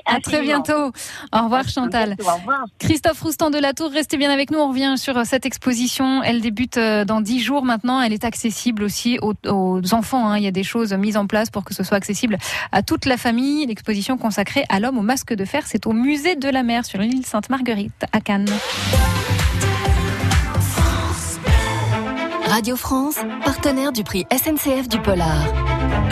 À 0.06 0.20
très 0.20 0.42
bientôt. 0.42 0.92
Au 1.32 1.44
revoir 1.44 1.68
Chantal. 1.68 2.16
Au 2.20 2.35
revoir. 2.35 2.64
Christophe 2.78 3.20
Roustan 3.20 3.50
de 3.50 3.59
la 3.59 3.73
Tour, 3.73 3.90
restez 3.90 4.16
bien 4.16 4.30
avec 4.30 4.50
nous. 4.50 4.59
On 4.59 4.68
revient 4.68 4.94
sur 4.97 5.25
cette 5.26 5.47
exposition. 5.47 6.23
Elle 6.23 6.40
débute 6.40 6.76
euh, 6.76 7.04
dans 7.04 7.20
dix 7.20 7.40
jours 7.40 7.64
maintenant. 7.64 8.00
Elle 8.00 8.12
est 8.12 8.25
accessible 8.25 8.82
aussi 8.82 9.18
aux, 9.23 9.35
aux 9.47 9.94
enfants. 9.94 10.28
Hein. 10.28 10.38
Il 10.38 10.44
y 10.44 10.49
a 10.49 10.52
des 10.52 10.62
choses 10.62 10.92
mises 10.92 11.16
en 11.16 11.26
place 11.26 11.50
pour 11.50 11.64
que 11.64 11.75
ce 11.75 11.82
soit 11.82 11.97
accessible 11.97 12.38
à 12.73 12.82
toute 12.82 13.06
la 13.06 13.16
famille. 13.16 13.66
L'exposition 13.66 14.18
consacrée 14.18 14.64
à 14.68 14.80
l'homme 14.80 14.99
au 14.99 15.02
masque 15.02 15.35
de 15.35 15.44
fer, 15.44 15.64
c'est 15.66 15.87
au 15.87 15.92
musée 15.92 16.37
de 16.37 16.49
la 16.49 16.62
mer 16.62 16.85
sur 16.85 17.00
l'île 17.00 17.25
Sainte-Marguerite 17.26 18.04
à 18.12 18.20
Cannes. 18.20 18.49
Radio 22.47 22.75
France, 22.75 23.16
partenaire 23.44 23.92
du 23.92 24.02
prix 24.02 24.26
SNCF 24.32 24.88
du 24.88 25.00
Polar. 25.00 25.44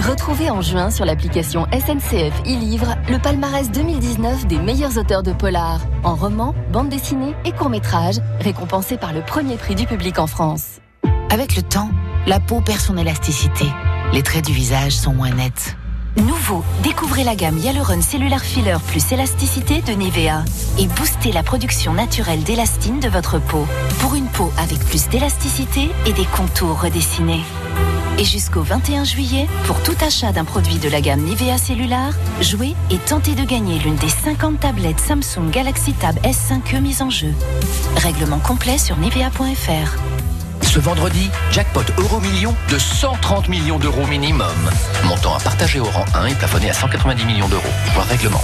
Retrouvez 0.08 0.48
en 0.48 0.62
juin 0.62 0.90
sur 0.90 1.04
l'application 1.04 1.66
SNCF 1.70 2.32
e-Livre 2.46 2.94
le 3.10 3.18
palmarès 3.18 3.70
2019 3.70 4.46
des 4.46 4.58
meilleurs 4.58 4.96
auteurs 4.96 5.22
de 5.22 5.34
polar, 5.34 5.80
en 6.02 6.14
roman, 6.14 6.54
bande 6.72 6.88
dessinée 6.88 7.34
et 7.44 7.52
court-métrage, 7.52 8.14
récompensés 8.40 8.96
par 8.96 9.12
le 9.12 9.20
premier 9.20 9.56
prix 9.56 9.74
du 9.74 9.84
public 9.84 10.18
en 10.18 10.26
France. 10.26 10.80
Avec 11.28 11.56
le 11.56 11.62
temps, 11.62 11.90
la 12.26 12.40
peau 12.40 12.62
perd 12.62 12.80
son 12.80 12.96
élasticité. 12.96 13.66
Les 14.14 14.22
traits 14.22 14.46
du 14.46 14.54
visage 14.54 14.92
sont 14.92 15.12
moins 15.12 15.34
nets. 15.34 15.76
Nouveau, 16.16 16.64
découvrez 16.82 17.22
la 17.22 17.36
gamme 17.36 17.58
Hyaluron 17.58 18.00
Cellular 18.00 18.40
Filler 18.40 18.78
plus 18.86 19.12
élasticité 19.12 19.82
de 19.82 19.92
Nivea 19.92 20.42
et 20.78 20.86
boostez 20.86 21.32
la 21.32 21.42
production 21.42 21.92
naturelle 21.92 22.44
d'élastine 22.44 22.98
de 22.98 23.10
votre 23.10 23.38
peau 23.38 23.66
pour 24.00 24.14
une 24.14 24.28
peau 24.28 24.50
avec 24.56 24.78
plus 24.86 25.06
d'élasticité 25.10 25.90
et 26.06 26.14
des 26.14 26.26
contours 26.34 26.80
redessinés. 26.80 27.44
Et 28.20 28.24
jusqu'au 28.24 28.62
21 28.62 29.04
juillet, 29.04 29.46
pour 29.64 29.80
tout 29.84 29.94
achat 30.04 30.32
d'un 30.32 30.44
produit 30.44 30.78
de 30.78 30.88
la 30.88 31.00
gamme 31.00 31.20
Nivea 31.20 31.56
Cellular, 31.56 32.12
jouez 32.40 32.74
et 32.90 32.98
tentez 32.98 33.36
de 33.36 33.44
gagner 33.44 33.78
l'une 33.78 33.94
des 33.94 34.08
50 34.08 34.58
tablettes 34.58 34.98
Samsung 34.98 35.50
Galaxy 35.52 35.92
Tab 35.92 36.16
S5e 36.24 36.80
mises 36.80 37.00
en 37.00 37.10
jeu. 37.10 37.32
Règlement 37.96 38.40
complet 38.40 38.76
sur 38.76 38.96
nivea.fr. 38.96 39.98
Ce 40.62 40.80
vendredi, 40.80 41.30
jackpot 41.52 41.84
euro 41.98 42.18
million 42.20 42.54
de 42.70 42.78
130 42.78 43.48
millions 43.48 43.78
d'euros 43.78 44.06
minimum. 44.06 44.70
Montant 45.04 45.36
à 45.36 45.40
partager 45.40 45.78
au 45.78 45.84
rang 45.84 46.04
1 46.14 46.26
et 46.26 46.34
plafonné 46.34 46.70
à 46.70 46.74
190 46.74 47.24
millions 47.24 47.48
d'euros. 47.48 47.62
Voir 47.94 48.06
règlement. 48.06 48.42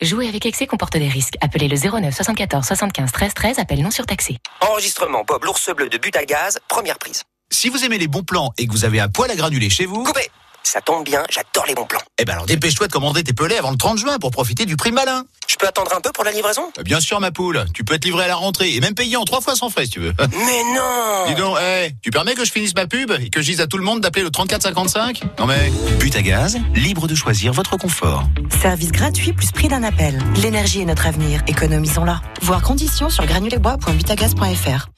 Jouer 0.00 0.28
avec 0.28 0.46
excès 0.46 0.66
comporte 0.66 0.96
des 0.96 1.08
risques. 1.08 1.34
Appelez 1.42 1.68
le 1.68 1.76
09 1.76 2.14
74 2.14 2.66
75 2.66 3.12
13 3.12 3.34
13. 3.34 3.58
Appel 3.58 3.82
non 3.82 3.90
surtaxé. 3.90 4.38
Enregistrement 4.62 5.24
Bob 5.26 5.44
l'ours 5.44 5.68
bleu 5.76 5.90
de 5.90 5.98
but 5.98 6.16
à 6.16 6.24
gaz. 6.24 6.58
Première 6.68 6.98
prise. 6.98 7.22
Si 7.50 7.68
vous 7.68 7.84
aimez 7.84 7.98
les 7.98 8.08
bons 8.08 8.22
plans 8.22 8.52
et 8.56 8.66
que 8.66 8.72
vous 8.72 8.86
avez 8.86 8.98
un 8.98 9.08
poêle 9.08 9.30
à 9.30 9.36
granulés 9.36 9.68
chez 9.68 9.84
vous... 9.84 10.04
Coupez 10.04 10.30
ça 10.62 10.80
tombe 10.80 11.04
bien, 11.04 11.22
j'adore 11.30 11.66
les 11.66 11.74
bons 11.74 11.84
plans. 11.86 12.00
Eh 12.18 12.24
ben 12.24 12.34
alors 12.34 12.46
dépêche-toi 12.46 12.86
de 12.86 12.92
commander 12.92 13.22
tes 13.22 13.32
pelés 13.32 13.56
avant 13.56 13.70
le 13.70 13.76
30 13.76 13.98
juin 13.98 14.18
pour 14.18 14.30
profiter 14.30 14.64
du 14.64 14.76
prix 14.76 14.92
malin. 14.92 15.24
Je 15.48 15.56
peux 15.56 15.66
attendre 15.66 15.92
un 15.94 16.00
peu 16.00 16.10
pour 16.12 16.24
la 16.24 16.30
livraison? 16.30 16.62
Bien 16.84 17.00
sûr 17.00 17.20
ma 17.20 17.30
poule, 17.30 17.64
tu 17.74 17.84
peux 17.84 17.94
être 17.94 18.04
livré 18.04 18.24
à 18.24 18.28
la 18.28 18.36
rentrée 18.36 18.74
et 18.74 18.80
même 18.80 18.94
payer 18.94 19.16
en 19.16 19.24
trois 19.24 19.40
fois 19.40 19.54
sans 19.54 19.68
frais 19.70 19.84
si 19.84 19.90
tu 19.90 20.00
veux. 20.00 20.14
Mais 20.32 20.62
non 20.74 21.26
Dis 21.28 21.34
donc, 21.34 21.58
hey, 21.60 21.94
tu 22.02 22.10
permets 22.10 22.34
que 22.34 22.44
je 22.44 22.50
finisse 22.52 22.74
ma 22.74 22.86
pub 22.86 23.10
et 23.20 23.28
que 23.30 23.40
je 23.40 23.46
dise 23.46 23.60
à 23.60 23.66
tout 23.66 23.76
le 23.78 23.84
monde 23.84 24.00
d'appeler 24.00 24.22
le 24.24 24.30
3455 24.30 25.22
Non 25.38 25.46
mais... 25.46 25.70
But 25.98 26.16
à 26.16 26.22
gaz, 26.22 26.58
libre 26.74 27.06
de 27.06 27.14
choisir 27.14 27.52
votre 27.52 27.76
confort. 27.76 28.24
Service 28.60 28.92
gratuit 28.92 29.32
plus 29.32 29.50
prix 29.52 29.68
d'un 29.68 29.82
appel. 29.82 30.18
L'énergie 30.42 30.80
est 30.80 30.84
notre 30.84 31.06
avenir, 31.06 31.42
économisons-la. 31.46 32.20
Voir 32.40 32.62
conditions 32.62 33.10
sur 33.10 33.24
granulesbois.butagaz.fr. 33.26 34.88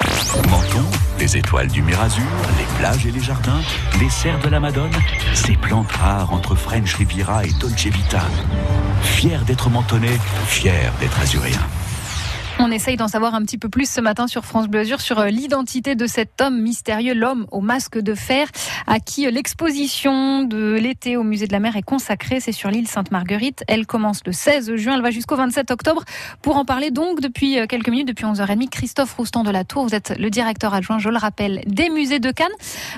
Menton, 0.43 0.85
les 1.19 1.37
étoiles 1.37 1.69
du 1.69 1.83
Mirazur, 1.83 2.25
les 2.59 2.79
plages 2.79 3.07
et 3.07 3.11
les 3.11 3.21
jardins, 3.21 3.61
les 4.01 4.11
serres 4.11 4.41
de 4.41 4.49
la 4.49 4.61
Madone, 4.61 4.91
ces 5.33 5.57
plantes 5.57 5.93
rares 5.93 6.33
entre 6.33 6.55
French 6.55 6.95
Riviera 6.95 7.45
et 7.45 7.53
Dolce 7.61 7.87
Vita. 7.87 8.23
Fier 9.03 9.41
d'être 9.45 9.71
mentonné, 9.71 10.11
fier 10.47 10.93
d'être 11.01 11.21
azuréen. 11.21 11.61
On 12.61 12.71
essaye 12.71 12.97
d'en 12.97 13.09
savoir 13.09 13.35
un 13.35 13.43
petit 13.43 13.59
peu 13.59 13.69
plus 13.69 13.91
ce 13.91 14.01
matin 14.01 14.29
sur 14.29 14.45
France 14.45 14.69
Bleu 14.69 14.85
sur 14.99 15.25
l'identité 15.25 15.97
de 15.97 16.07
cet 16.07 16.41
homme 16.41 16.61
mystérieux, 16.61 17.13
l'homme 17.13 17.47
au 17.51 17.61
masque 17.61 17.99
de 17.99 18.15
fer, 18.15 18.47
à 18.87 19.01
qui 19.01 19.29
l'exposition 19.31 20.45
de 20.45 20.75
l'été 20.75 21.17
au 21.17 21.25
musée 21.25 21.47
de 21.47 21.53
la 21.53 21.59
mer 21.59 21.77
est 21.77 21.83
consacrée. 21.83 22.39
C'est 22.39 22.53
sur 22.53 22.71
l'île 22.71 22.87
Sainte-Marguerite. 22.87 23.65
Elle 23.67 23.87
commence 23.87 24.21
le 24.25 24.33
16 24.33 24.77
juin, 24.77 24.95
elle 24.95 25.03
va 25.03 25.11
jusqu'au 25.11 25.37
27 25.37 25.71
octobre. 25.73 26.05
Pour 26.43 26.57
en 26.57 26.65
parler 26.65 26.91
donc 26.91 27.21
depuis 27.21 27.59
quelques 27.67 27.89
minutes, 27.89 28.09
depuis 28.09 28.25
11h30, 28.25 28.69
Christophe 28.69 29.15
Roustan 29.15 29.43
de 29.43 29.51
la 29.51 29.65
Tour, 29.65 29.85
vous 29.85 29.95
êtes 29.95 30.15
le 30.19 30.31
directeur 30.31 30.75
adjoint, 30.75 30.99
je 30.99 31.09
le 31.09 31.19
rappelle, 31.19 31.63
des 31.67 31.89
musées 31.91 32.21
de 32.21 32.31
Cannes. 32.31 32.47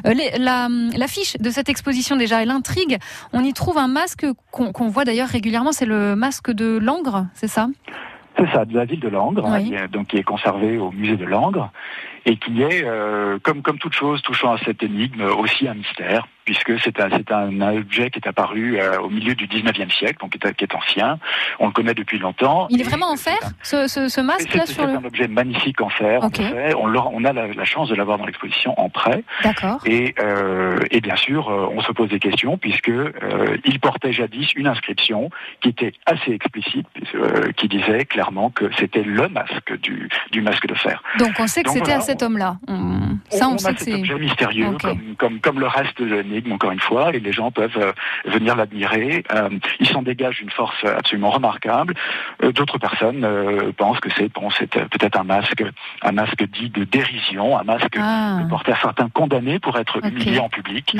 L'affiche 0.04 1.36
la, 1.38 1.44
de 1.44 1.50
cette 1.50 1.68
exposition 1.68 2.16
déjà, 2.16 2.42
elle 2.42 2.50
intrigue. 2.50 2.98
On 3.32 3.42
y 3.42 3.52
trouve 3.52 3.78
un 3.78 3.88
masque 3.88 4.26
qu'on 4.50 4.72
qu 4.72 4.88
voit 4.88 5.04
d'ailleurs 5.04 5.28
régulièrement, 5.28 5.72
c'est 5.72 5.86
le 5.86 6.14
masque 6.14 6.50
de 6.50 6.78
Langres, 6.78 7.26
c'est 7.34 7.48
ça? 7.48 7.68
C'est 8.36 8.50
ça, 8.52 8.64
de 8.64 8.74
la 8.74 8.84
ville 8.84 9.00
de 9.00 9.08
Langres, 9.08 9.48
oui. 9.50 9.74
hein, 9.76 9.86
donc 9.90 10.08
qui 10.08 10.18
est 10.18 10.22
conservé 10.22 10.78
au 10.78 10.90
musée 10.92 11.16
de 11.16 11.24
Langres 11.24 11.70
et 12.26 12.36
qui 12.36 12.60
est, 12.60 12.82
euh, 12.84 13.38
comme 13.42 13.62
comme 13.62 13.78
toute 13.78 13.94
chose 13.94 14.20
touchant 14.22 14.52
à 14.52 14.58
cette 14.58 14.82
énigme, 14.82 15.22
aussi 15.22 15.68
un 15.68 15.74
mystère 15.74 16.26
puisque 16.44 16.80
c'est 16.80 17.00
un, 17.00 17.10
c'est 17.10 17.32
un 17.32 17.60
objet 17.76 18.08
qui 18.08 18.20
est 18.20 18.28
apparu 18.28 18.78
euh, 18.78 19.00
au 19.00 19.10
milieu 19.10 19.34
du 19.34 19.48
19e 19.48 19.92
siècle, 19.92 20.18
donc 20.20 20.30
qui 20.30 20.38
est, 20.46 20.54
qui 20.54 20.62
est, 20.62 20.74
ancien. 20.76 21.18
On 21.58 21.66
le 21.66 21.72
connaît 21.72 21.92
depuis 21.92 22.20
longtemps. 22.20 22.68
Il 22.70 22.80
est 22.80 22.84
vraiment 22.84 23.10
en 23.10 23.16
fer, 23.16 23.36
ce, 23.64 23.88
ce, 23.88 24.08
ce 24.08 24.20
masque-là 24.20 24.62
C'est 24.64 24.74
sur 24.74 24.86
le... 24.86 24.92
un 24.92 25.04
objet 25.04 25.26
magnifique 25.26 25.80
en 25.80 25.88
fer. 25.88 26.22
Okay. 26.22 26.72
En. 26.74 26.94
On, 26.94 27.10
on, 27.14 27.24
a 27.24 27.32
la, 27.32 27.48
la 27.48 27.64
chance 27.64 27.88
de 27.88 27.96
l'avoir 27.96 28.18
dans 28.18 28.26
l'exposition 28.26 28.78
en 28.80 28.88
prêt. 28.88 29.24
D'accord. 29.42 29.80
Et, 29.86 30.14
euh, 30.20 30.78
et 30.92 31.00
bien 31.00 31.16
sûr, 31.16 31.48
on 31.48 31.80
se 31.80 31.90
pose 31.90 32.10
des 32.10 32.20
questions 32.20 32.56
puisque 32.58 32.92
il 33.64 33.80
portait 33.80 34.12
jadis 34.12 34.54
une 34.54 34.68
inscription 34.68 35.30
qui 35.60 35.70
était 35.70 35.94
assez 36.06 36.30
explicite, 36.30 36.86
qui 37.56 37.66
disait 37.66 38.04
clairement 38.04 38.50
que 38.50 38.70
c'était 38.78 39.02
le 39.02 39.28
masque 39.28 39.76
du, 39.80 40.08
du 40.30 40.42
masque 40.42 40.68
de 40.68 40.74
fer. 40.74 41.02
Donc 41.18 41.32
on 41.40 41.48
sait 41.48 41.64
que 41.64 41.70
c'était 41.70 41.86
voilà, 41.86 41.98
à 41.98 42.00
cet 42.16 42.22
homme-là. 42.22 42.56
On, 42.68 43.00
Ça, 43.30 43.48
on, 43.48 43.54
on 43.54 43.58
sait 43.58 43.68
a 43.68 43.72
que 43.72 43.78
cet 43.80 43.88
c'est 43.88 43.94
objet 44.00 44.14
mystérieux, 44.18 44.66
okay. 44.68 44.88
comme, 44.88 45.14
comme, 45.18 45.40
comme 45.40 45.60
le 45.60 45.66
reste 45.66 46.00
de 46.00 46.06
l'énigme, 46.16 46.52
encore 46.52 46.70
une 46.72 46.80
fois, 46.80 47.14
et 47.14 47.20
les 47.20 47.32
gens 47.32 47.50
peuvent 47.50 47.76
euh, 47.76 47.92
venir 48.26 48.56
l'admirer. 48.56 49.24
Euh, 49.32 49.48
il 49.80 49.86
s'en 49.88 50.02
dégage 50.02 50.40
une 50.40 50.50
force 50.50 50.76
absolument 50.84 51.30
remarquable. 51.30 51.94
Euh, 52.42 52.52
D'autres 52.52 52.78
personnes 52.78 53.24
euh, 53.24 53.72
pensent 53.76 54.00
que 54.00 54.08
c'est 54.16 54.32
bon, 54.32 54.48
peut-être 54.50 55.18
un 55.18 55.24
masque, 55.24 55.62
un 56.02 56.12
masque 56.12 56.42
dit 56.58 56.70
de 56.70 56.84
dérision, 56.84 57.58
un 57.58 57.64
masque 57.64 57.96
Ah. 57.98 58.40
que 58.42 58.48
portaient 58.48 58.74
certains 58.80 59.08
condamnés 59.08 59.58
pour 59.58 59.78
être 59.78 60.04
humiliés 60.04 60.38
en 60.38 60.48
public. 60.48 60.96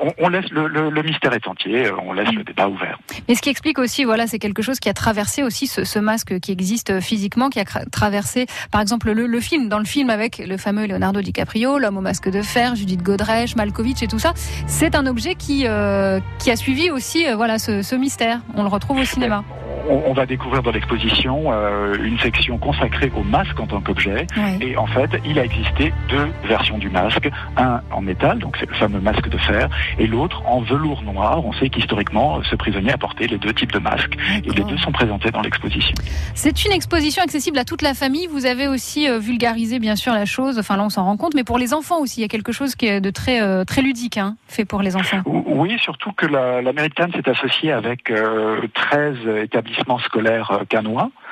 On, 0.00 0.12
on 0.18 0.28
laisse 0.28 0.48
le, 0.50 0.66
le- 0.68 0.90
le 0.90 1.02
mystère 1.02 1.32
est 1.32 1.46
entier, 1.48 1.90
on 2.06 2.12
laisse 2.12 2.32
le 2.32 2.44
débat 2.44 2.68
ouvert. 2.68 2.98
Mais 3.28 3.34
ce 3.34 3.42
qui 3.42 3.48
explique 3.50 3.78
aussi, 3.78 4.04
voilà, 4.04 4.26
c'est 4.26 4.38
quelque 4.38 4.62
chose 4.62 4.78
qui 4.80 4.88
a 4.88 4.94
traversé 4.94 5.42
aussi 5.42 5.66
ce, 5.66 5.84
ce 5.84 5.98
masque 5.98 6.38
qui 6.40 6.52
existe 6.52 7.00
physiquement, 7.00 7.48
qui 7.50 7.60
a 7.60 7.64
traversé, 7.64 8.46
par 8.70 8.80
exemple, 8.80 9.10
le, 9.12 9.26
le 9.26 9.40
film. 9.40 9.68
Dans 9.68 9.78
le 9.78 9.84
film 9.84 10.10
avec 10.10 10.35
le 10.44 10.56
fameux 10.56 10.86
Leonardo 10.86 11.20
DiCaprio, 11.20 11.78
l'homme 11.78 11.96
au 11.96 12.00
masque 12.00 12.30
de 12.30 12.42
fer, 12.42 12.76
Judith 12.76 13.02
Godrèche, 13.02 13.56
Malkovich 13.56 14.02
et 14.02 14.08
tout 14.08 14.18
ça. 14.18 14.32
C'est 14.66 14.94
un 14.94 15.06
objet 15.06 15.34
qui, 15.34 15.66
euh, 15.66 16.20
a 16.46 16.56
suivi 16.56 16.90
aussi 16.90 17.26
euh, 17.26 17.36
voilà, 17.36 17.58
ce 17.58 17.94
mystère. 17.94 18.40
On 18.54 18.62
le 18.62 18.68
retrouve 18.68 18.98
au 18.98 19.04
cinéma 19.04 19.44
on, 19.88 20.10
on, 20.10 20.12
va 20.12 20.26
découvrir 20.26 20.62
dans 20.62 20.70
l'exposition 20.70 21.52
euh, 21.52 21.96
une 22.02 22.18
section 22.18 22.58
consacrée 22.58 23.10
au 23.16 23.22
masque 23.22 23.58
en 23.60 23.66
tant 23.66 23.80
qu'objet. 23.80 24.26
Et 24.60 24.76
en 24.76 24.86
fait, 24.86 25.10
il 25.24 25.38
a 25.38 25.44
existé 25.44 25.92
deux 26.08 26.28
versions 26.44 26.78
du 26.78 26.88
masque. 26.88 27.28
Un 27.56 27.80
en 27.90 28.00
métal, 28.00 28.38
donc 28.38 28.56
c'est 28.58 28.68
le 28.68 28.74
fameux 28.74 29.00
masque 29.00 29.28
de 29.28 29.38
fer, 29.38 29.68
et 29.98 30.06
l'autre 30.06 30.42
en 30.46 30.60
velours 30.60 31.02
noir. 31.02 31.44
On 31.44 31.52
sait 31.54 31.68
qu'historiquement, 31.68 32.40
ce 32.50 32.56
prisonnier 32.56 32.92
a 32.92 32.98
porté 32.98 33.26
les 33.26 33.38
deux 33.38 33.52
types 33.52 33.72
de 33.72 33.78
masques. 33.78 34.16
Et 34.44 34.50
les 34.50 34.64
deux 34.64 34.76
sont 34.78 34.92
présentés 34.92 35.30
dans 35.30 35.40
l'exposition. 35.40 35.94
C'est 36.34 36.64
une 36.64 36.72
exposition 36.72 37.22
accessible 37.22 37.58
à 37.58 37.64
toute 37.64 37.82
la 37.82 37.94
famille. 37.94 38.26
Vous 38.26 38.46
avez 38.46 38.68
aussi 38.68 39.08
euh, 39.08 39.18
vulgarisé, 39.18 39.78
bien 39.78 39.96
sûr, 39.96 40.12
la 40.12 40.24
chose. 40.24 40.58
Enfin, 40.58 40.76
là, 40.76 40.84
on 40.84 40.90
s'en 40.90 41.04
rend 41.04 41.16
compte. 41.16 41.34
Mais 41.34 41.44
pour 41.44 41.58
les 41.58 41.74
enfants 41.74 42.00
aussi, 42.00 42.20
il 42.20 42.22
y 42.22 42.24
a 42.24 42.28
quelque 42.28 42.52
chose 42.52 42.74
qui 42.74 42.86
est 42.86 43.00
de 43.00 43.10
très, 43.10 43.40
euh, 43.40 43.64
très 43.64 43.82
ludique, 43.82 44.18
hein, 44.18 44.36
fait 44.48 44.64
pour 44.64 44.82
les 44.82 44.96
enfants. 44.96 45.22
Oui, 45.26 45.76
surtout 45.80 46.12
que 46.12 46.26
la, 46.26 46.62
la 46.62 46.72
s'est 46.72 47.28
associée 47.28 47.72
avec 47.72 48.10
euh, 48.10 48.60
13 48.74 49.16
établissements 49.42 49.75
scolaires 49.98 50.50
euh, 50.50 50.64
cannois 50.68 51.04
euh, 51.04 51.25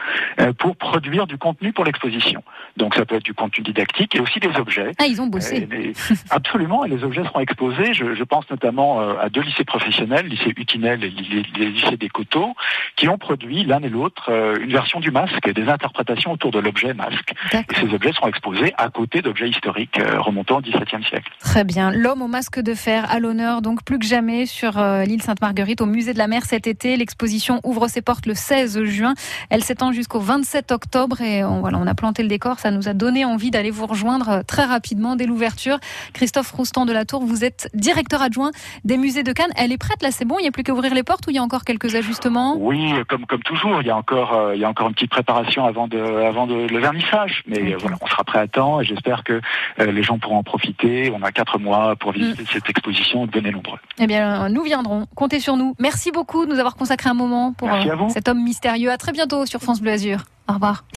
pour 0.58 0.76
produire 0.76 1.26
du 1.26 1.38
contenu 1.38 1.72
pour 1.72 1.84
l'exposition. 1.84 2.42
Donc 2.76 2.94
ça 2.94 3.04
peut 3.04 3.16
être 3.16 3.24
du 3.24 3.34
contenu 3.34 3.62
didactique 3.62 4.14
et 4.14 4.20
aussi 4.20 4.40
des 4.40 4.54
objets. 4.58 4.92
Ah, 4.98 5.06
ils 5.06 5.20
ont 5.20 5.26
bossé. 5.26 5.68
Euh, 5.72 5.92
absolument, 6.30 6.84
et 6.84 6.88
les 6.88 7.04
objets 7.04 7.24
seront 7.24 7.40
exposés. 7.40 7.94
Je, 7.94 8.14
je 8.14 8.24
pense 8.24 8.48
notamment 8.50 9.00
euh, 9.00 9.14
à 9.20 9.28
deux 9.28 9.42
lycées 9.42 9.64
professionnels, 9.64 10.26
lycée 10.26 10.52
Utinel 10.56 11.04
et 11.04 11.10
les 11.10 11.66
lycées 11.66 11.96
des 11.96 12.08
Coteaux, 12.08 12.54
qui 12.96 13.08
ont 13.08 13.18
produit 13.18 13.64
l'un 13.64 13.80
et 13.80 13.88
l'autre 13.88 14.30
euh, 14.30 14.56
une 14.60 14.72
version 14.72 15.00
du 15.00 15.10
masque 15.10 15.46
et 15.46 15.52
des 15.52 15.68
interprétations 15.68 16.32
autour 16.32 16.50
de 16.50 16.58
l'objet 16.58 16.94
masque. 16.94 17.32
Et 17.52 17.74
ces 17.74 17.94
objets 17.94 18.12
seront 18.12 18.28
exposés 18.28 18.72
à 18.78 18.88
côté 18.88 19.22
d'objets 19.22 19.48
historiques 19.48 19.98
euh, 19.98 20.20
remontant 20.20 20.58
au 20.58 20.60
XVIIe 20.60 21.04
siècle. 21.08 21.30
Très 21.40 21.64
bien. 21.64 21.90
L'homme 21.90 22.22
au 22.22 22.28
masque 22.28 22.60
de 22.60 22.74
fer 22.74 23.10
à 23.10 23.18
l'honneur, 23.18 23.62
donc 23.62 23.84
plus 23.84 23.98
que 23.98 24.06
jamais 24.06 24.46
sur 24.46 24.78
euh, 24.78 25.04
l'île 25.04 25.22
Sainte-Marguerite 25.22 25.80
au 25.80 25.86
musée 25.86 26.12
de 26.12 26.18
la 26.18 26.28
mer 26.28 26.44
cet 26.44 26.66
été. 26.66 26.96
L'exposition 26.96 27.60
ouvre 27.64 27.88
ses 27.88 28.02
portes 28.02 28.26
le 28.26 28.34
16 28.34 28.84
juin. 28.84 29.14
Elle 29.50 29.62
s'étend 29.62 29.92
jusqu'au 29.94 30.20
27 30.20 30.72
octobre 30.72 31.20
et 31.20 31.44
on, 31.44 31.60
voilà, 31.60 31.78
on 31.78 31.86
a 31.86 31.94
planté 31.94 32.22
le 32.22 32.28
décor. 32.28 32.58
Ça 32.58 32.70
nous 32.70 32.88
a 32.88 32.92
donné 32.92 33.24
envie 33.24 33.50
d'aller 33.50 33.70
vous 33.70 33.86
rejoindre 33.86 34.28
euh, 34.28 34.42
très 34.42 34.64
rapidement 34.64 35.16
dès 35.16 35.26
l'ouverture. 35.26 35.78
Christophe 36.12 36.50
Roustan 36.50 36.84
de 36.84 36.92
la 36.92 37.04
Tour, 37.04 37.24
vous 37.24 37.44
êtes 37.44 37.70
directeur 37.74 38.22
adjoint 38.22 38.50
des 38.84 38.96
musées 38.96 39.22
de 39.22 39.32
Cannes. 39.32 39.52
Elle 39.56 39.72
est 39.72 39.78
prête 39.78 40.02
là, 40.02 40.10
c'est 40.10 40.24
bon. 40.24 40.38
Il 40.38 40.42
n'y 40.42 40.48
a 40.48 40.52
plus 40.52 40.62
qu'à 40.62 40.72
ouvrir 40.72 40.94
les 40.94 41.02
portes 41.02 41.26
ou 41.26 41.30
il 41.30 41.36
y 41.36 41.38
a 41.38 41.42
encore 41.42 41.64
quelques 41.64 41.94
ajustements? 41.94 42.56
Oui, 42.58 42.92
comme 43.08 43.26
comme 43.26 43.42
toujours, 43.42 43.80
il 43.80 43.86
y 43.86 43.90
a 43.90 43.96
encore 43.96 44.34
euh, 44.34 44.54
il 44.54 44.60
y 44.60 44.64
a 44.64 44.68
encore 44.68 44.88
une 44.88 44.94
petite 44.94 45.10
préparation 45.10 45.64
avant 45.64 45.88
de 45.88 45.98
avant 45.98 46.46
de 46.46 46.66
le 46.66 46.78
vernissage, 46.78 47.42
mais 47.46 47.72
euh, 47.72 47.76
voilà, 47.78 47.96
on 48.00 48.06
sera 48.06 48.24
prêt 48.24 48.38
à 48.38 48.46
temps 48.46 48.80
et 48.80 48.84
j'espère 48.84 49.24
que 49.24 49.40
euh, 49.80 49.92
les 49.92 50.02
gens 50.02 50.18
pourront 50.18 50.38
en 50.38 50.42
profiter. 50.42 51.12
On 51.14 51.22
a 51.22 51.32
quatre 51.32 51.58
mois 51.58 51.96
pour 51.96 52.12
visiter 52.12 52.44
cette 52.50 52.68
exposition, 52.68 53.26
venez 53.32 53.50
nombreux. 53.50 53.78
Eh 53.98 54.06
bien, 54.06 54.48
nous 54.48 54.62
viendrons. 54.62 55.06
Comptez 55.14 55.40
sur 55.40 55.56
nous. 55.56 55.74
Merci 55.78 56.10
beaucoup 56.10 56.46
de 56.46 56.52
nous 56.52 56.58
avoir 56.58 56.76
consacré 56.76 57.10
un 57.10 57.14
moment 57.14 57.52
pour 57.52 57.72
euh, 57.72 58.08
cet 58.08 58.28
homme 58.28 58.42
mystérieux. 58.42 58.90
À 58.90 58.96
très 58.96 59.12
bientôt 59.12 59.46
sur 59.46 59.60
France 59.60 59.80
Bleu. 59.84 60.16
Au 60.48 60.54
revoir. 60.54 60.84